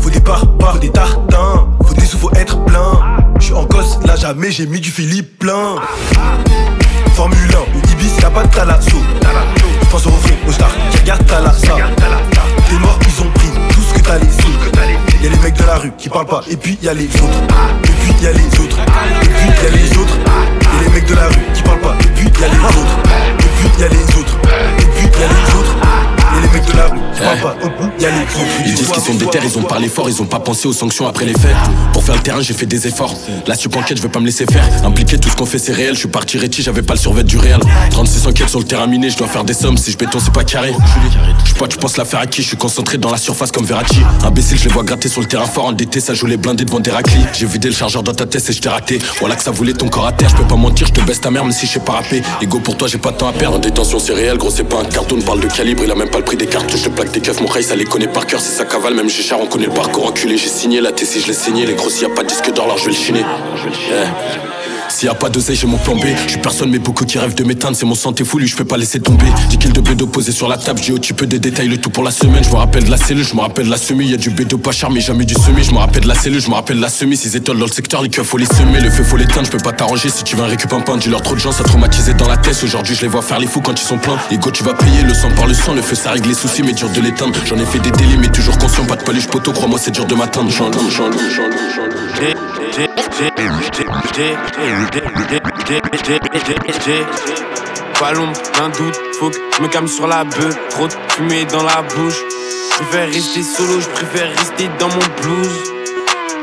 [0.00, 1.68] Faut des par, par, des tartins.
[1.86, 3.00] Faut des sous, faut être plein.
[3.38, 5.76] Je suis en gosse, là jamais j'ai mis du Philippe plein.
[7.14, 7.38] Formule
[7.74, 8.98] 1 ou Ibis, y'a pas de talasso.
[9.82, 10.70] Je pense au refrain, au star,
[11.08, 11.74] regarde Talassa.
[12.68, 14.42] T'es mort, ils ont pris tout ce que t'as laissé.
[15.22, 17.38] Y'a les mecs de la rue qui parlent pas, et puis y'a les autres.
[17.84, 18.76] Et puis y'a les autres.
[19.22, 20.16] Et puis y'a les autres.
[20.18, 22.98] Y'a les mecs de la rue qui parlent pas, et puis y'a les autres.
[23.38, 24.36] Et puis y'a les autres.
[24.78, 25.87] Et puis y'a les autres.
[26.40, 26.98] Les mecs de la rue
[28.00, 28.16] y'a les.
[28.66, 31.06] Ils disent qu'ils sont déter, ils ont parlé fort, ils ont pas pensé aux sanctions
[31.06, 31.56] après les fêtes.
[31.92, 33.14] Pour faire le terrain, j'ai fait des efforts.
[33.46, 34.64] La enquête, je vais pas me laisser faire.
[34.84, 35.94] Impliqué, tout ce qu'on fait, c'est réel.
[35.94, 37.60] Je suis parti réti, j'avais pas le survêt du réel.
[37.90, 39.76] 36 enquêtes sur le terrain miné, je dois faire des sommes.
[39.76, 40.72] Si je béton, c'est pas carré.
[41.44, 42.42] Je sais pas, tu penses la faire à qui?
[42.42, 44.00] Je suis concentré dans la surface comme Verratti.
[44.24, 45.66] Imbécile, je les vois gratter sur le terrain fort.
[45.66, 47.24] Endetté, ça joue les blindés devant des raclis.
[47.32, 48.98] J'ai vidé le chargeur dans ta tête et je t'ai raté.
[49.20, 50.28] Voilà que ça voulait ton corps à terre.
[50.30, 52.22] Je peux pas mentir, je te baisse ta mère, même si je sais pas rapper.
[52.40, 53.56] Ego pour toi, j'ai pas de temps à perdre.
[53.56, 55.18] En détention, c'est réel, gros, c'est pas un carton.
[55.20, 56.82] Parle de calibre, il a même pas le prix des cartouches.
[56.82, 58.38] Je plaque des keufs, mon rey, ça les connaît par cœur.
[58.38, 60.36] Si ça cavale, même j'ai cher, on connaît le parcours enculé.
[60.36, 61.64] J'ai signé la si je l'ai signé.
[61.64, 63.24] Les gros, s'il y a pas de disque d'or, alors je vais le chiner.
[64.98, 66.06] S'il y a pas d'oseille, j'ai mon plan B.
[66.24, 67.76] Je suis personne, mais beaucoup qui rêvent de m'éteindre.
[67.76, 69.26] C'est mon santé fou, lui, je peux pas laisser tomber.
[69.48, 70.80] 10 kills de bédo posé sur la table.
[70.82, 72.42] J'ai au peu des détails, le tout pour la semaine.
[72.42, 74.08] Je me rappelle de la cellule, je me rappelle de la semi.
[74.08, 75.62] Y a du bédo pas cher, mais jamais du semi.
[75.62, 77.16] Je me rappelle de la cellule, je me rappelle de la semi.
[77.16, 78.80] Ces étoiles dans le secteur, les keufs faut les semer.
[78.80, 80.10] Le feu faut l'éteindre, je peux pas t'arranger.
[80.10, 82.36] Si tu veux un récup un pain, dis-leur trop de gens, ça traumatisé dans la
[82.36, 82.60] tête.
[82.64, 84.18] Aujourd'hui, je les vois faire les fous quand ils sont pleins.
[84.32, 85.74] Ego, tu vas payer le sang par le sang.
[85.74, 87.38] Le feu, ça règle les soucis, mais dur de l'éteindre.
[87.46, 88.84] J'en ai fait des délits, mais toujours conscient.
[88.84, 90.50] Pas de paluche poteau, crois-moi, c'est dur de m'atteindre.
[97.98, 100.56] Pas l'ombre d'un doute, faut que je me calme sur la bœuf.
[100.70, 102.18] Trop de fumée dans la bouche.
[102.72, 105.48] Je préfère rester solo, je préfère rester dans mon blues.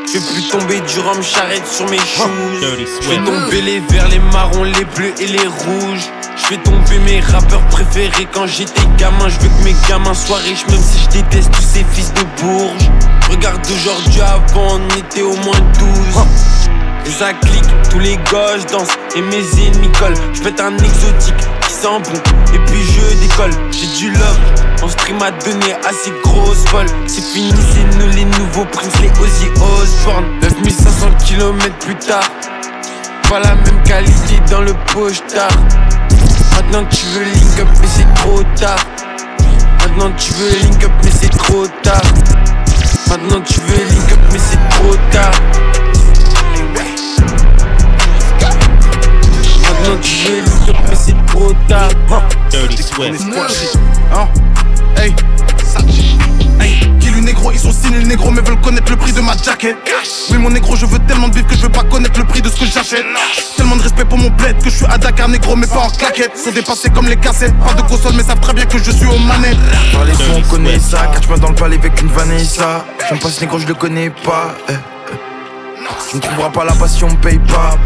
[0.07, 2.61] Je vais plus tomber du rhum charrette sur mes shoes.
[3.01, 6.09] Je vais tomber les verts, les marrons, les bleus et les rouges.
[6.37, 9.29] Je vais tomber mes rappeurs préférés quand j'étais gamin.
[9.29, 12.23] Je veux que mes gamins soient riches, même si je déteste tous ces fils de
[12.41, 12.91] bourges.
[13.29, 15.89] Regarde aujourd'hui, avant on était au moins 12.
[17.05, 20.17] Et ça clique, tous les gosses dansent et mes ennemis collent.
[20.33, 22.19] Je pète un exotique qui sent bon
[22.53, 23.51] et puis je décolle.
[23.71, 24.39] J'ai du love,
[24.81, 26.87] mon stream a donné assez grosse folle.
[27.07, 30.25] C'est fini, c'est nous les nouveaux princes, les Ozzy Osbourne.
[30.41, 32.29] 9500 km plus tard,
[33.29, 35.51] pas la même qualité dans le poche-tard.
[36.55, 38.79] Maintenant tu veux link up mais c'est trop tard.
[39.81, 42.01] Maintenant tu veux link up mais c'est trop tard.
[43.09, 45.31] Maintenant tu veux link up mais c'est trop tard.
[49.61, 51.89] Maintenant tu veux link up mais c'est trop tard.
[52.49, 53.21] Dirty Swift.
[54.13, 54.27] Hein?
[54.97, 55.13] Hey,
[57.25, 59.75] négro, ils sont signés négro mais veulent connaître le prix de ma jacket.
[60.29, 62.41] Oui mon négro, je veux tellement de bif que je veux pas connaître le prix
[62.41, 63.05] de ce que j'achète.
[63.57, 65.89] Tellement de respect pour mon bled que je suis à Dakar négro mais pas en
[65.89, 66.37] claquette.
[66.37, 69.07] Sont dépassés comme les cassettes, pas de console mais savent très bien que je suis
[69.07, 69.57] aux manettes.
[69.91, 71.07] Par les sons, on connaît ça.
[71.13, 72.85] Catch moi dans le palais avec une Vanessa.
[73.09, 74.55] J'aime pas ce négro, je le connais pas.
[74.69, 75.15] Eh, eh.
[76.09, 77.77] Tu ne trouveras pas la passion, paye pas.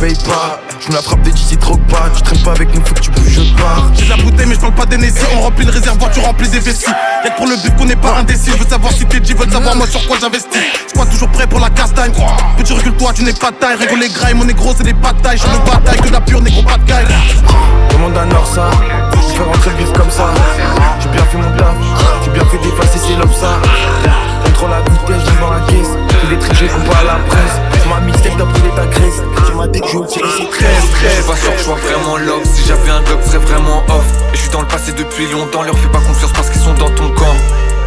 [0.00, 2.08] Paye pas, je me la frappe des d'ici trop pas.
[2.14, 3.90] Tu traînes pas avec nous, faut que tu bouges, je pars.
[3.94, 6.58] J'ai la bouteille mais je parle pas d'énésie On remplit le réservoir, tu remplis des
[6.58, 6.90] vessies
[7.24, 9.34] Y'a que pour le but qu'on n'est pas indécis Je veux savoir si t'es G,
[9.34, 12.12] veulent savoir moi sur quoi j'investis Squat toujours prêt pour la castagne
[12.56, 15.38] Petit recul toi tu n'es pas taille Rigole les grailles, mon négro c'est des batailles
[15.38, 17.06] Je ne bataille que de la pure négro pas de caille
[17.92, 18.70] Demande à Norsa,
[19.12, 20.30] je fais rentrer le bif comme ça.
[21.00, 21.74] J'ai bien fait mon taf,
[22.24, 23.58] j'ai bien fait d'effacer ces lobes ça.
[24.44, 25.99] Contrôle la vitesse, j'ai dans la caisse.
[26.20, 27.60] Tous les trichés qu'on pas à la presse.
[27.88, 29.22] Ma mixtape, brûlé ta graisse.
[29.46, 30.90] Tu m'as dit que je tirer ses tresses.
[31.02, 33.82] Je suis pas sûr que je sois vraiment love Si j'avais un globe, serait vraiment
[33.88, 36.60] off Et je suis dans le passé depuis longtemps Leur fais pas confiance parce qu'ils
[36.60, 37.34] sont dans ton camp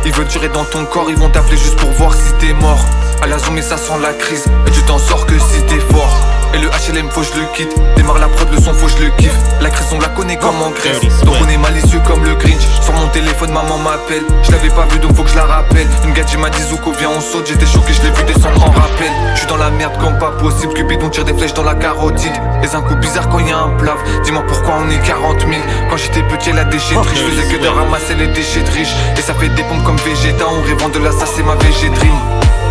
[0.05, 2.83] Ils veulent tirer dans ton corps Ils vont t'appeler juste pour voir si t'es mort.
[3.21, 4.45] À la zone mais ça sent la crise.
[4.67, 6.17] Et tu t'en sors que si t'es fort.
[6.53, 7.73] Et le HLM faut je le quitte.
[7.95, 9.35] Démarre la prod, le son faut je le kiffe.
[9.61, 10.99] La crise on la connaît comme en Grèce.
[11.23, 12.61] Donc on est malicieux comme le Grinch.
[12.81, 14.23] Sur mon téléphone maman m'appelle.
[14.43, 15.87] Je l'avais pas vu donc faut que je la rappelle.
[16.03, 17.47] Une gadget m'a dit Zuko viens on saute.
[17.47, 19.11] J'étais choqué je l'ai vu descendre en rappel.
[19.33, 20.73] Je suis dans la merde comme pas possible.
[20.73, 22.33] Cupidon tire des flèches dans la carotide.
[22.61, 25.51] Et un coup bizarre quand y a un plaf Dis-moi pourquoi on est 40 000
[25.89, 28.95] Quand j'étais petit la déchetterie Je faisais que de ramasser les déchets de riches.
[29.17, 32.19] Et ça fait des pompes comme Vegeta On rêvant de la ça c'est ma végétrine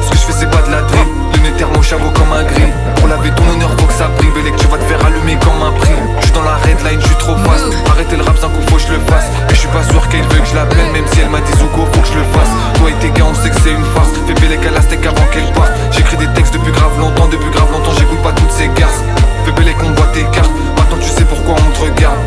[0.02, 2.44] Ce que je fais c'est pas de la drill Le nez thermo chaveau comme un
[2.44, 4.30] grill Pour laver ton honneur faut que ça brille.
[4.46, 5.94] Et que tu vas te faire allumer comme un prix.
[6.18, 7.70] Je suis dans la red line, je suis trop fast.
[7.90, 9.26] Arrêtez le rap, d'un coup faut que je le fasse.
[9.50, 11.52] Et je suis pas sûr qu'elle veut que je l'appelle Même si elle m'a dit
[11.58, 12.52] Zuko faut que je le fasse.
[12.74, 14.10] Toi et tes gars on sait que c'est une farce.
[14.26, 15.72] Fais la steak avant qu'elle parte.
[15.92, 19.02] J'écris des textes depuis grave longtemps Depuis grave longtemps j'écoute pas toutes ces garces.
[19.44, 20.50] Fais bélec on voit tes cartes.
[20.76, 22.18] Maintenant tu sais pourquoi on te regarde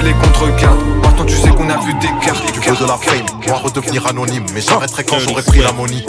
[0.00, 2.44] On te regarde Maintenant tu sais qu'on a vu tes cartes.
[2.52, 4.44] Tu veux de la fame, moi redevenir anonyme.
[4.54, 6.06] Mais j'arrêterai quand j'aurai pris la money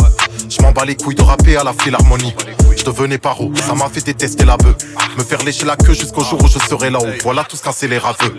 [0.47, 2.35] Je m'en bats les couilles de rapper à la philharmonie.
[2.77, 4.75] Je devenais paro, ça m'a fait détester la bœuf.
[5.17, 7.15] Me faire lécher la queue jusqu'au jour où je serai là-haut.
[7.23, 8.37] Voilà tout ce qu'un les raveux.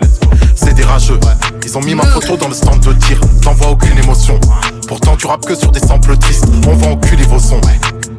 [0.55, 1.19] C'est des rageux.
[1.65, 3.19] Ils ont mis ma photo dans le stand de tir.
[3.41, 4.39] T'en vois aucune émotion.
[4.87, 6.45] Pourtant tu rappes que sur des samples tristes.
[6.65, 7.59] On va enculer vos sons.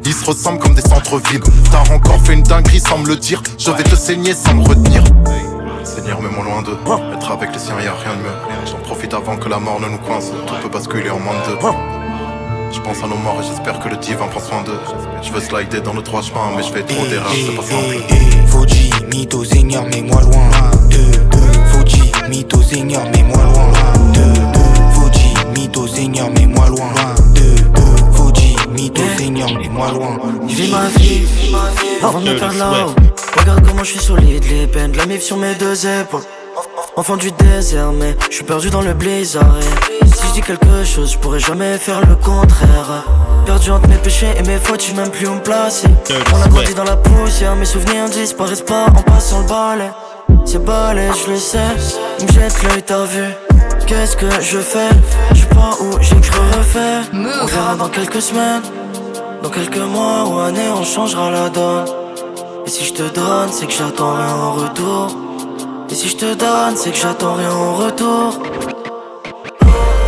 [0.05, 1.41] Ils se ressemblent comme des centres-villes.
[1.71, 3.41] T'as encore fait une dinguerie sans me le dire.
[3.57, 5.03] Je vais te saigner sans me retenir
[5.83, 6.77] Seigneur, mets-moi loin d'eux.
[7.13, 8.65] Être avec les siens, y a rien de mieux.
[8.65, 10.31] J'en profite avant que la mort ne nous coince.
[10.47, 11.67] Tout peut basculer en moins de deux.
[12.71, 14.79] Je pense à nos morts et j'espère que le divin prend soin d'eux.
[15.21, 18.01] Je veux slider dans le droit chemin, mais je fais trop d'erreurs, c'est pas simple.
[18.47, 20.49] Fuji, mytho, seigneur, mets-moi loin.
[21.71, 23.71] Fuji, mytho, seigneur, mets-moi loin.
[24.93, 26.89] Fuji, mytho, seigneur, mets-moi loin.
[28.83, 30.19] Mytho, seigneur, mets-moi loin.
[30.45, 31.25] Je vis ma vie
[32.03, 32.93] avant de me perdre là-haut.
[33.39, 36.23] Regarde comment je suis solide, les peines, de la mif sur mes deux épaules.
[36.97, 39.55] Enfant du désert, mais je suis perdu dans le blizzard.
[40.01, 43.05] Et si je dis quelque chose, je pourrais jamais faire le contraire.
[43.45, 45.87] Perdu entre mes péchés et mes fautes, je même plus où me placer.
[46.33, 49.91] On a grandi dans la poussière, mes souvenirs disparaissent pas en passant le balai.
[50.43, 51.57] C'est balai, je le sais,
[52.19, 53.23] ils me jette l'œil, t'as vu.
[53.93, 54.89] Qu'est-ce que je fais?
[55.33, 58.63] Je pas où j'écris refait On verra dans quelques semaines.
[59.41, 61.85] Dans quelques mois ou années on changera la donne.
[62.65, 65.07] Et si je te donne c'est que j'attends rien en retour.
[65.89, 68.27] Et si je te donne c'est que j'attends rien en retour.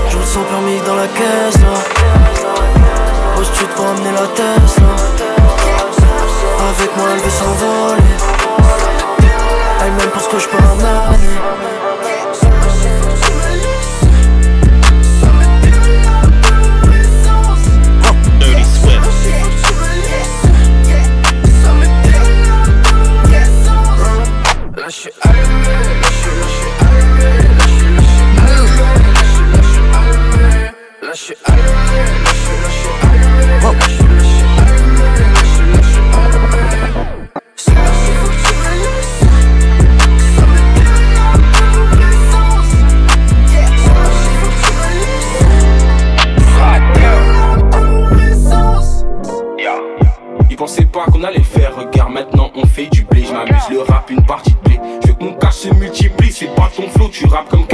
[0.10, 1.78] Je le sens permis dans la caisse là.
[3.58, 4.96] Tu te amener la Tesla
[6.72, 8.14] Avec moi elle veut s'envoler.
[9.82, 11.85] Elle m'aime pour ce que je peux
[57.16, 57.66] tu rappes comme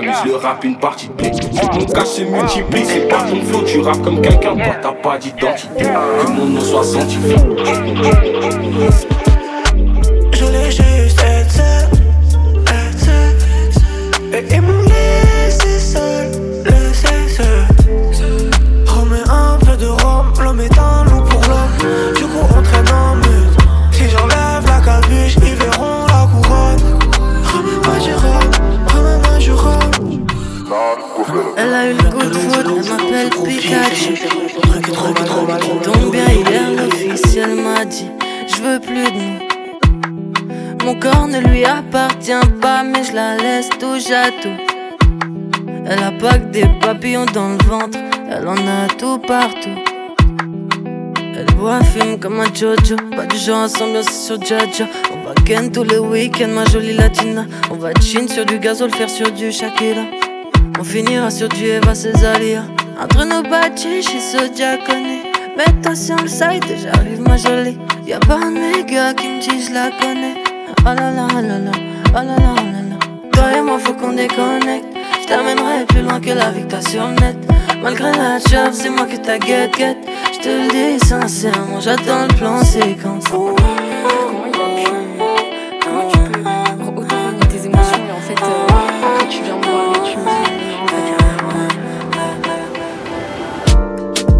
[0.00, 1.30] amener rap une partie de blé.
[1.72, 5.18] Mon cas se multiplie, c'est pas ton flow, tu rappes comme quelqu'un, toi t'as pas
[5.18, 5.84] d'identité.
[5.84, 6.84] Que mon nom soit
[44.00, 44.48] scientifique.
[45.86, 47.98] Elle a pas que des papillons dans le ventre,
[48.30, 49.78] elle en a tout partout.
[51.36, 54.86] Elle boit, fume comme un Jojo, pas du genre à s'ambiancer sur Jaja.
[55.12, 57.46] On va ken tous les week-ends, ma jolie latina.
[57.70, 60.02] On va chin sur du gazole, faire sur du Shakira.
[60.78, 62.64] On finira sur du Eva Cesaria.
[63.02, 65.22] Entre nos bâtis, chez ce diaconé.
[65.82, 67.78] Toi sur le site j'arrive ma jolie.
[68.06, 70.39] Y'a pas un méga qui me dit je la connais.
[70.82, 72.96] Oh là là, oh là là, oh là là, oh là là.
[73.32, 74.86] Toi et moi, faut qu'on déconnecte.
[75.20, 77.36] Je t'amènerai plus loin que la victoire sur le net.
[77.82, 79.98] Malgré la job, c'est moi que ta guette guette.
[80.32, 83.24] Je te le dis sincèrement, j'attends le plan séquence.
[83.28, 83.54] Comment
[86.10, 86.40] tu peux
[86.96, 90.24] autant tes émotions et en fait, après tu viens me voir et tu me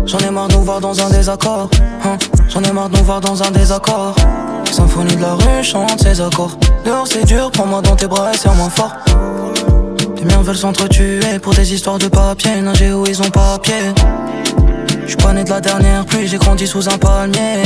[0.06, 1.68] J'en ai marre de nous voir dans un désaccord.
[2.04, 2.16] Hein.
[2.48, 4.16] J'en ai marre de nous voir dans un désaccord.
[4.72, 6.56] Symphonie de la rue chante ses accords.
[6.84, 8.92] Dehors c'est dur, prends-moi dans tes bras et serre-moi fort.
[10.16, 12.60] Les miens veulent s'entretuer pour des histoires de papier.
[12.60, 13.92] Nager où ils ont papier.
[15.06, 17.62] J'suis pas né de la dernière pluie, j'ai grandi sous un palmier.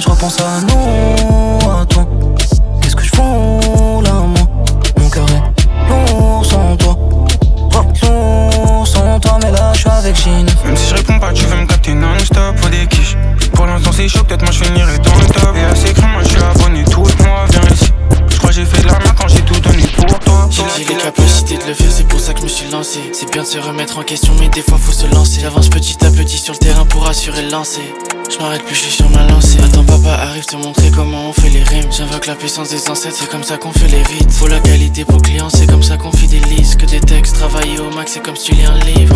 [0.00, 2.06] Je repense à nous, à toi.
[2.80, 4.46] Qu'est-ce que je fous là, moi?
[4.98, 6.96] Mon cœur est lourd sans toi.
[8.02, 10.51] Lourd sans toi, mais là j'suis avec Gina.
[23.32, 25.40] Bien de se remettre en question, mais des fois faut se lancer.
[25.40, 27.94] J'avance petit à petit sur le terrain pour assurer le lancer.
[28.30, 29.58] Je m'arrête plus, je sur ma lancée.
[29.64, 31.90] Attends, papa arrive te montrer comment on fait les rimes.
[31.90, 34.30] J'invoque la puissance des ancêtres, c'est comme ça qu'on fait les rites.
[34.30, 36.76] Faut la qualité pour client, c'est comme ça qu'on fidélise.
[36.76, 39.14] Que des textes travaillés au max, c'est comme si tu lis un livre.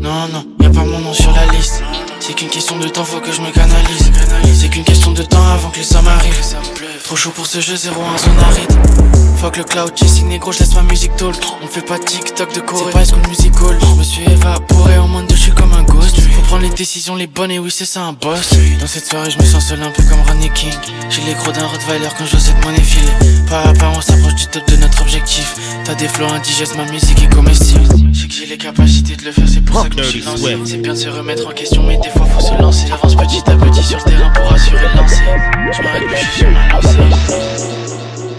[0.00, 1.82] Non, non, y a pas mon nom sur la liste.
[2.18, 4.10] C'est qu'une question de temps, faut que je me canalise.
[4.54, 6.56] C'est qu'une question de temps avant que les sommes arrivent.
[7.12, 8.72] Trop chaud pour ce jeu, 0 en zone aride.
[9.36, 11.36] Fuck le cloud chasing négro, je laisse ma musique talk.
[11.62, 13.78] On fait pas TikTok de Corée, c'est pas school musical.
[13.78, 16.16] Je me suis évaporé en moins de je suis comme un ghost.
[16.52, 18.50] Prendre les décisions les bonnes et oui, c'est ça un boss.
[18.78, 20.74] Dans cette soirée, je me sens seul un peu comme Ronnie King.
[21.08, 23.10] J'ai les crocs d'un Rottweiler quand je vois cette monnaie filer.
[23.48, 25.56] Pas à pas, on s'approche du top de notre objectif.
[25.86, 27.86] T'as des flots indigestes, ma musique est comestible.
[28.12, 30.58] J'ai que j'ai les capacités de le faire, c'est pour ça que je suis lancé.
[30.66, 32.86] C'est bien de se remettre en question, mais des fois faut se lancer.
[32.86, 35.22] J'avance petit à petit sur le terrain pour assurer le lancer.
[35.72, 36.98] Je m'arrête plus, je suis sur ma lancée.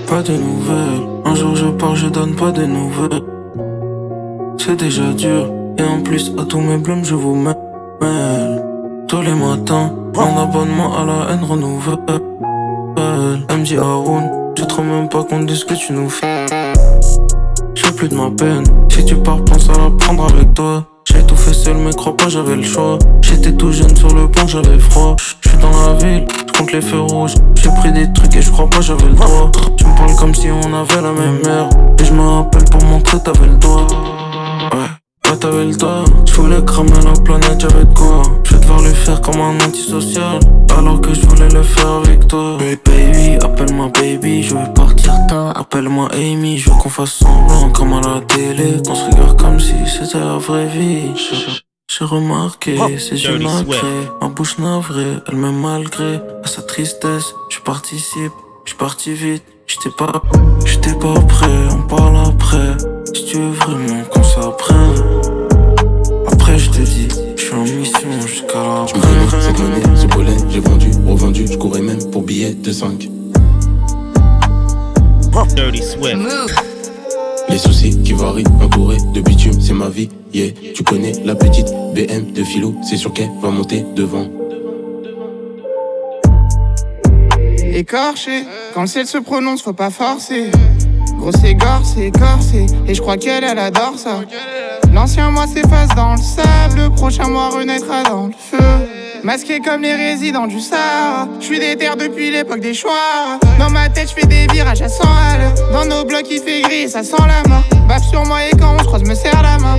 [0.06, 1.08] pas de nouvelles.
[1.26, 3.24] Un jour je pars, je donne pas de nouvelles.
[4.60, 7.34] C'est déjà dur, et en plus à tous mes blâmes je vous
[9.08, 11.98] Tous les matins, un abonnement à la haine renouvelle.
[13.50, 16.46] MJ Haroun, je te rends même pas compte de ce que tu nous fais.
[17.76, 20.86] J'ai plus de ma peine, si tu pars, pense à la prendre avec toi.
[21.06, 22.98] J'ai tout fait seul, mais crois pas, j'avais le choix.
[23.22, 25.16] J'étais tout jeune sur le pont, j'avais froid.
[25.42, 27.36] J'suis dans la ville, j'compte les feux rouges.
[27.56, 29.52] J'ai pris des trucs et je crois pas, j'avais le droit.
[29.78, 31.70] Tu me parles comme si on avait la même mère.
[32.00, 33.88] Et je me rappelle pour montrer, t'avais le doigt.
[34.74, 35.03] Ouais.
[35.34, 38.22] Ouais, t'avais le doigt, j'voulais cramer la planète, j'avais de quoi.
[38.44, 40.40] J'vais devoir le faire comme un antisocial.
[40.78, 42.60] Alors que je voulais le faire avec toi.
[42.60, 45.58] Baby, appelle-moi baby, je vais partir tard.
[45.58, 48.80] Appelle-moi Amy, je veux qu'on fasse semblant comme à la télé.
[48.86, 51.10] Qu'on se regarde comme si c'était la vraie vie.
[51.88, 57.34] J'ai remarqué ses yeux nacrés, ma bouche navrée, elle m'aime malgré à sa tristesse.
[57.50, 58.34] Je participe,
[58.66, 59.44] je parti vite,
[59.74, 60.22] j'étais pas,
[60.66, 62.78] j'étais pas prêt, on parle après.
[63.14, 64.96] Si tu veux vraiment qu'on s'apprenne,
[66.32, 69.96] après je te dis, je suis en mission jusqu'à la Tu me connais, cette monnaie,
[69.96, 73.10] ce pollen, j'ai vendu, revendu, je courais même pour billets de 5.
[75.56, 76.18] Dirty Swift.
[77.50, 80.52] Les soucis qui varient, entouré de bitume, c'est ma vie, yeah.
[80.74, 84.28] Tu connais la petite BM de philo, c'est sûr qu'elle va monter devant.
[87.76, 88.46] Écorché,
[88.76, 90.52] quand le ciel se prononce, faut pas forcer.
[91.18, 94.22] Grosse égorce, c'est écorcé, et je crois qu'elle, elle adore ça.
[94.94, 98.58] L'ancien moi s'efface dans le sable, le prochain moi renaîtra dans le feu.
[99.24, 103.40] Masqué comme les résidents du Sahara, je suis déter depuis l'époque des choix.
[103.58, 105.72] Dans ma tête, je fais des virages à 100 à l'heure.
[105.72, 107.64] Dans nos blocs, il fait gris, ça sent la mort.
[107.88, 109.78] Baf sur moi et quand on se croise, me serre la main.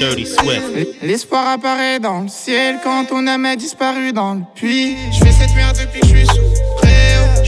[0.00, 1.02] Swift.
[1.02, 4.96] L'espoir apparaît dans le ciel quand ton âme a disparu dans le puits.
[5.12, 6.53] Je fais cette merde depuis que je suis sous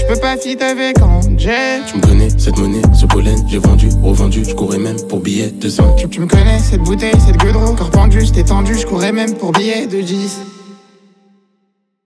[0.06, 1.82] peux pas fit avec Angel.
[1.86, 5.50] Tu me connais, cette monnaie, ce pollen, j'ai vendu, revendu, je courais même pour billets
[5.50, 6.08] de 5.
[6.10, 9.52] Tu me connais, cette bouteille, cette gueule, corps pendu, j'étais tendu, je courais même pour
[9.52, 10.55] billets de 10.